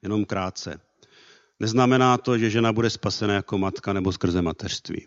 Jenom 0.02 0.24
krátce. 0.24 0.80
Neznamená 1.60 2.18
to, 2.18 2.38
že 2.38 2.50
žena 2.50 2.72
bude 2.72 2.90
spasena 2.90 3.34
jako 3.34 3.58
matka 3.58 3.92
nebo 3.92 4.12
skrze 4.12 4.42
mateřství. 4.42 5.06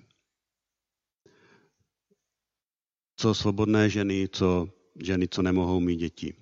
Co 3.16 3.34
svobodné 3.34 3.90
ženy, 3.90 4.30
co 4.32 4.70
ženy, 5.04 5.28
co 5.28 5.42
nemohou 5.42 5.80
mít 5.80 5.96
děti. 5.96 6.34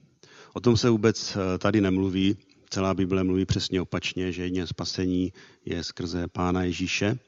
O 0.54 0.60
tom 0.60 0.78
se 0.78 0.89
vůbec 0.89 1.36
eh, 1.36 1.58
tady 1.58 1.82
nemluví. 1.82 2.38
Celá 2.70 2.94
Bible 2.94 3.24
mluví 3.24 3.46
přesně 3.46 3.82
opačně, 3.82 4.32
že 4.32 4.44
jedině 4.44 4.68
spasení 4.68 5.34
je 5.65 5.84
skrze 5.84 6.28
Pána 6.28 6.63
Ježíše. 6.63 7.20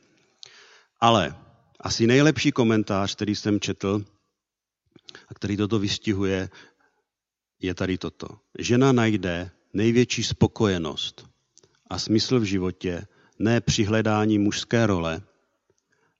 Ale 0.99 1.35
asi 1.79 2.07
nejlepší 2.07 2.51
komentář, 2.51 3.15
který 3.15 3.35
jsem 3.35 3.59
četl 3.59 4.05
a 5.27 5.33
který 5.33 5.57
toto 5.57 5.79
vystihuje, 5.79 6.49
je 7.59 7.73
tady 7.73 7.97
toto. 7.97 8.27
Žena 8.59 8.91
najde 8.91 9.51
největší 9.73 10.23
spokojenost 10.23 11.36
a 11.89 11.99
smysl 11.99 12.39
v 12.39 12.43
životě 12.43 13.07
ne 13.39 13.61
při 13.61 13.83
hledání 13.83 14.39
mužské 14.39 14.87
role, 14.87 15.21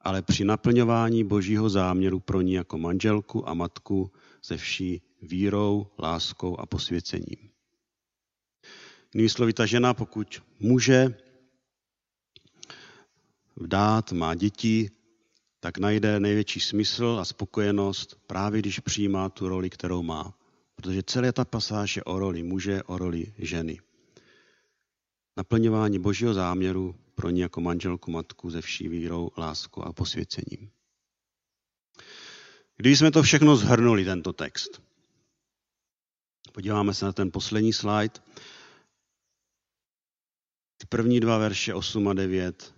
ale 0.02 0.22
při 0.22 0.46
naplňování 0.46 1.24
božího 1.24 1.70
záměru 1.70 2.20
pro 2.20 2.42
ní 2.42 2.54
jako 2.54 2.78
manželku 2.78 3.50
a 3.50 3.54
matku 3.54 4.12
ze 4.44 4.58
vší 4.58 5.02
vírou, 5.22 5.88
láskou 6.00 6.60
a 6.60 6.66
posvěcením. 6.66 7.50
Jinými 9.14 9.30
slovy, 9.30 9.54
ta 9.54 9.66
žena, 9.66 9.94
pokud 9.94 10.44
může 10.60 11.16
vdát, 13.56 14.12
má 14.12 14.36
děti, 14.36 14.90
tak 15.60 15.78
najde 15.78 16.20
největší 16.20 16.60
smysl 16.60 17.18
a 17.22 17.26
spokojenost 17.26 18.16
právě 18.28 18.62
když 18.62 18.80
přijímá 18.80 19.30
tu 19.30 19.50
roli, 19.50 19.70
kterou 19.70 20.04
má. 20.04 20.34
Protože 20.76 21.04
celá 21.04 21.32
ta 21.32 21.46
pasáž 21.46 21.96
je 21.96 22.04
o 22.04 22.20
roli 22.20 22.44
muže, 22.44 22.84
o 22.84 22.98
roli 22.98 23.34
ženy. 23.38 23.80
Naplňování 25.38 26.00
božího 26.00 26.34
záměru 26.34 26.96
pro 27.16 27.30
ní 27.30 27.40
jako 27.40 27.62
manželku, 27.62 28.12
matku 28.12 28.50
ze 28.50 28.62
vší 28.62 28.88
vírou, 28.88 29.32
láskou 29.38 29.82
a 29.82 29.94
posvěcením. 29.94 30.72
Když 32.78 33.00
jsme 33.00 33.12
to 33.12 33.24
všechno 33.24 33.56
zhrnuli, 33.56 34.06
tento 34.06 34.34
text, 34.34 34.82
podíváme 36.52 36.94
se 36.94 37.06
na 37.06 37.14
ten 37.14 37.32
poslední 37.32 37.74
slide, 37.74 38.14
ty 40.78 40.88
první 40.90 41.20
dva 41.20 41.38
verše 41.38 41.74
8 41.74 42.08
a 42.08 42.14
9. 42.14 42.76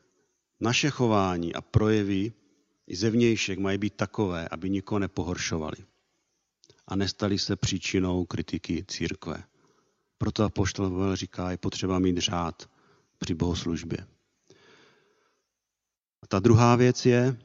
Naše 0.59 0.89
chování 0.89 1.53
a 1.53 1.61
projevy 1.61 2.33
i 2.87 2.95
zevnějšek 2.95 3.59
mají 3.59 3.77
být 3.77 3.93
takové, 3.93 4.47
aby 4.49 4.69
nikoho 4.69 4.99
nepohoršovali 4.99 5.77
a 6.87 6.95
nestali 6.95 7.39
se 7.39 7.55
příčinou 7.55 8.25
kritiky 8.25 8.85
církve. 8.87 9.43
Proto 10.19 10.43
apoštol 10.43 10.89
Pavel 10.89 11.15
říká, 11.15 11.51
je 11.51 11.57
potřeba 11.57 11.99
mít 11.99 12.17
řád 12.17 12.69
při 13.19 13.33
bohoslužbě. 13.33 13.97
A 16.23 16.27
ta 16.27 16.39
druhá 16.39 16.75
věc 16.75 17.05
je, 17.05 17.37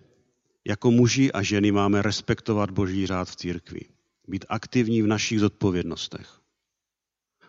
jako 0.67 0.91
muži 0.91 1.33
a 1.33 1.43
ženy 1.43 1.73
máme 1.73 2.03
respektovat 2.03 2.71
boží 2.71 3.07
řád 3.07 3.29
v 3.29 3.37
církvi. 3.37 3.81
Být 4.29 4.45
aktivní 4.49 5.03
v 5.03 5.07
našich 5.07 5.41
zodpovědnostech. 5.41 6.41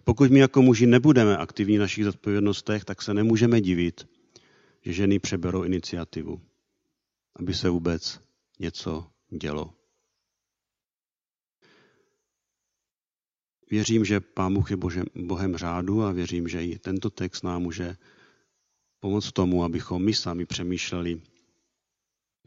Pokud 0.04 0.32
my 0.32 0.40
jako 0.40 0.62
muži 0.62 0.86
nebudeme 0.88 1.38
aktivní 1.38 1.78
v 1.78 1.80
našich 1.80 2.06
zodpovědnostech, 2.06 2.86
tak 2.86 3.02
se 3.02 3.14
nemůžeme 3.14 3.62
divit, 3.62 4.08
že 4.82 4.94
ženy 4.94 5.20
přeberou 5.20 5.64
iniciativu, 5.64 6.42
aby 7.36 7.54
se 7.54 7.70
vůbec 7.70 8.20
něco 8.60 9.08
dělo. 9.30 9.74
Věřím, 13.72 14.06
že 14.06 14.20
Pán 14.20 14.54
Bůh 14.54 14.72
je 14.72 14.78
božem, 14.78 15.06
Bohem 15.16 15.58
řádu 15.58 16.04
a 16.04 16.12
věřím, 16.12 16.48
že 16.48 16.66
i 16.66 16.80
tento 16.80 17.10
text 17.10 17.44
nám 17.44 17.62
může 17.62 17.98
pomoct 19.00 19.32
tomu, 19.32 19.64
abychom 19.64 20.06
my 20.06 20.14
sami 20.14 20.46
přemýšleli, 20.46 21.22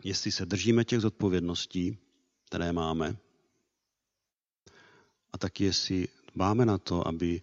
jestli 0.05 0.33
se 0.33 0.47
držíme 0.47 0.85
těch 0.85 1.01
zodpovědností, 1.01 1.99
které 2.45 2.73
máme, 2.73 3.17
a 5.33 5.39
taky 5.39 5.65
jestli 5.65 6.09
dbáme 6.35 6.67
na 6.67 6.79
to, 6.79 7.09
aby 7.09 7.43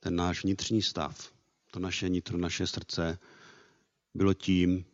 ten 0.00 0.16
náš 0.16 0.44
vnitřní 0.44 0.82
stav, 0.82 1.32
to 1.70 1.80
naše 1.80 2.08
nitro, 2.08 2.38
naše 2.38 2.66
srdce 2.66 3.18
bylo 4.14 4.34
tím, 4.34 4.84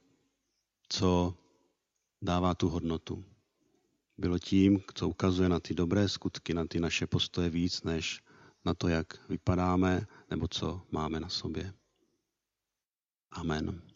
co 0.88 1.34
dává 2.22 2.54
tu 2.54 2.68
hodnotu 2.68 3.24
bylo 4.18 4.38
tím, 4.38 4.80
co 4.94 5.08
ukazuje 5.08 5.48
na 5.48 5.60
ty 5.60 5.74
dobré 5.74 6.08
skutky, 6.08 6.54
na 6.54 6.66
ty 6.66 6.80
naše 6.80 7.06
postoje 7.06 7.50
víc, 7.50 7.82
než 7.82 8.20
na 8.64 8.74
to, 8.74 8.88
jak 8.88 9.28
vypadáme 9.28 10.06
nebo 10.30 10.48
co 10.48 10.82
máme 10.90 11.20
na 11.20 11.28
sobě. 11.28 11.72
Amen. 13.30 13.95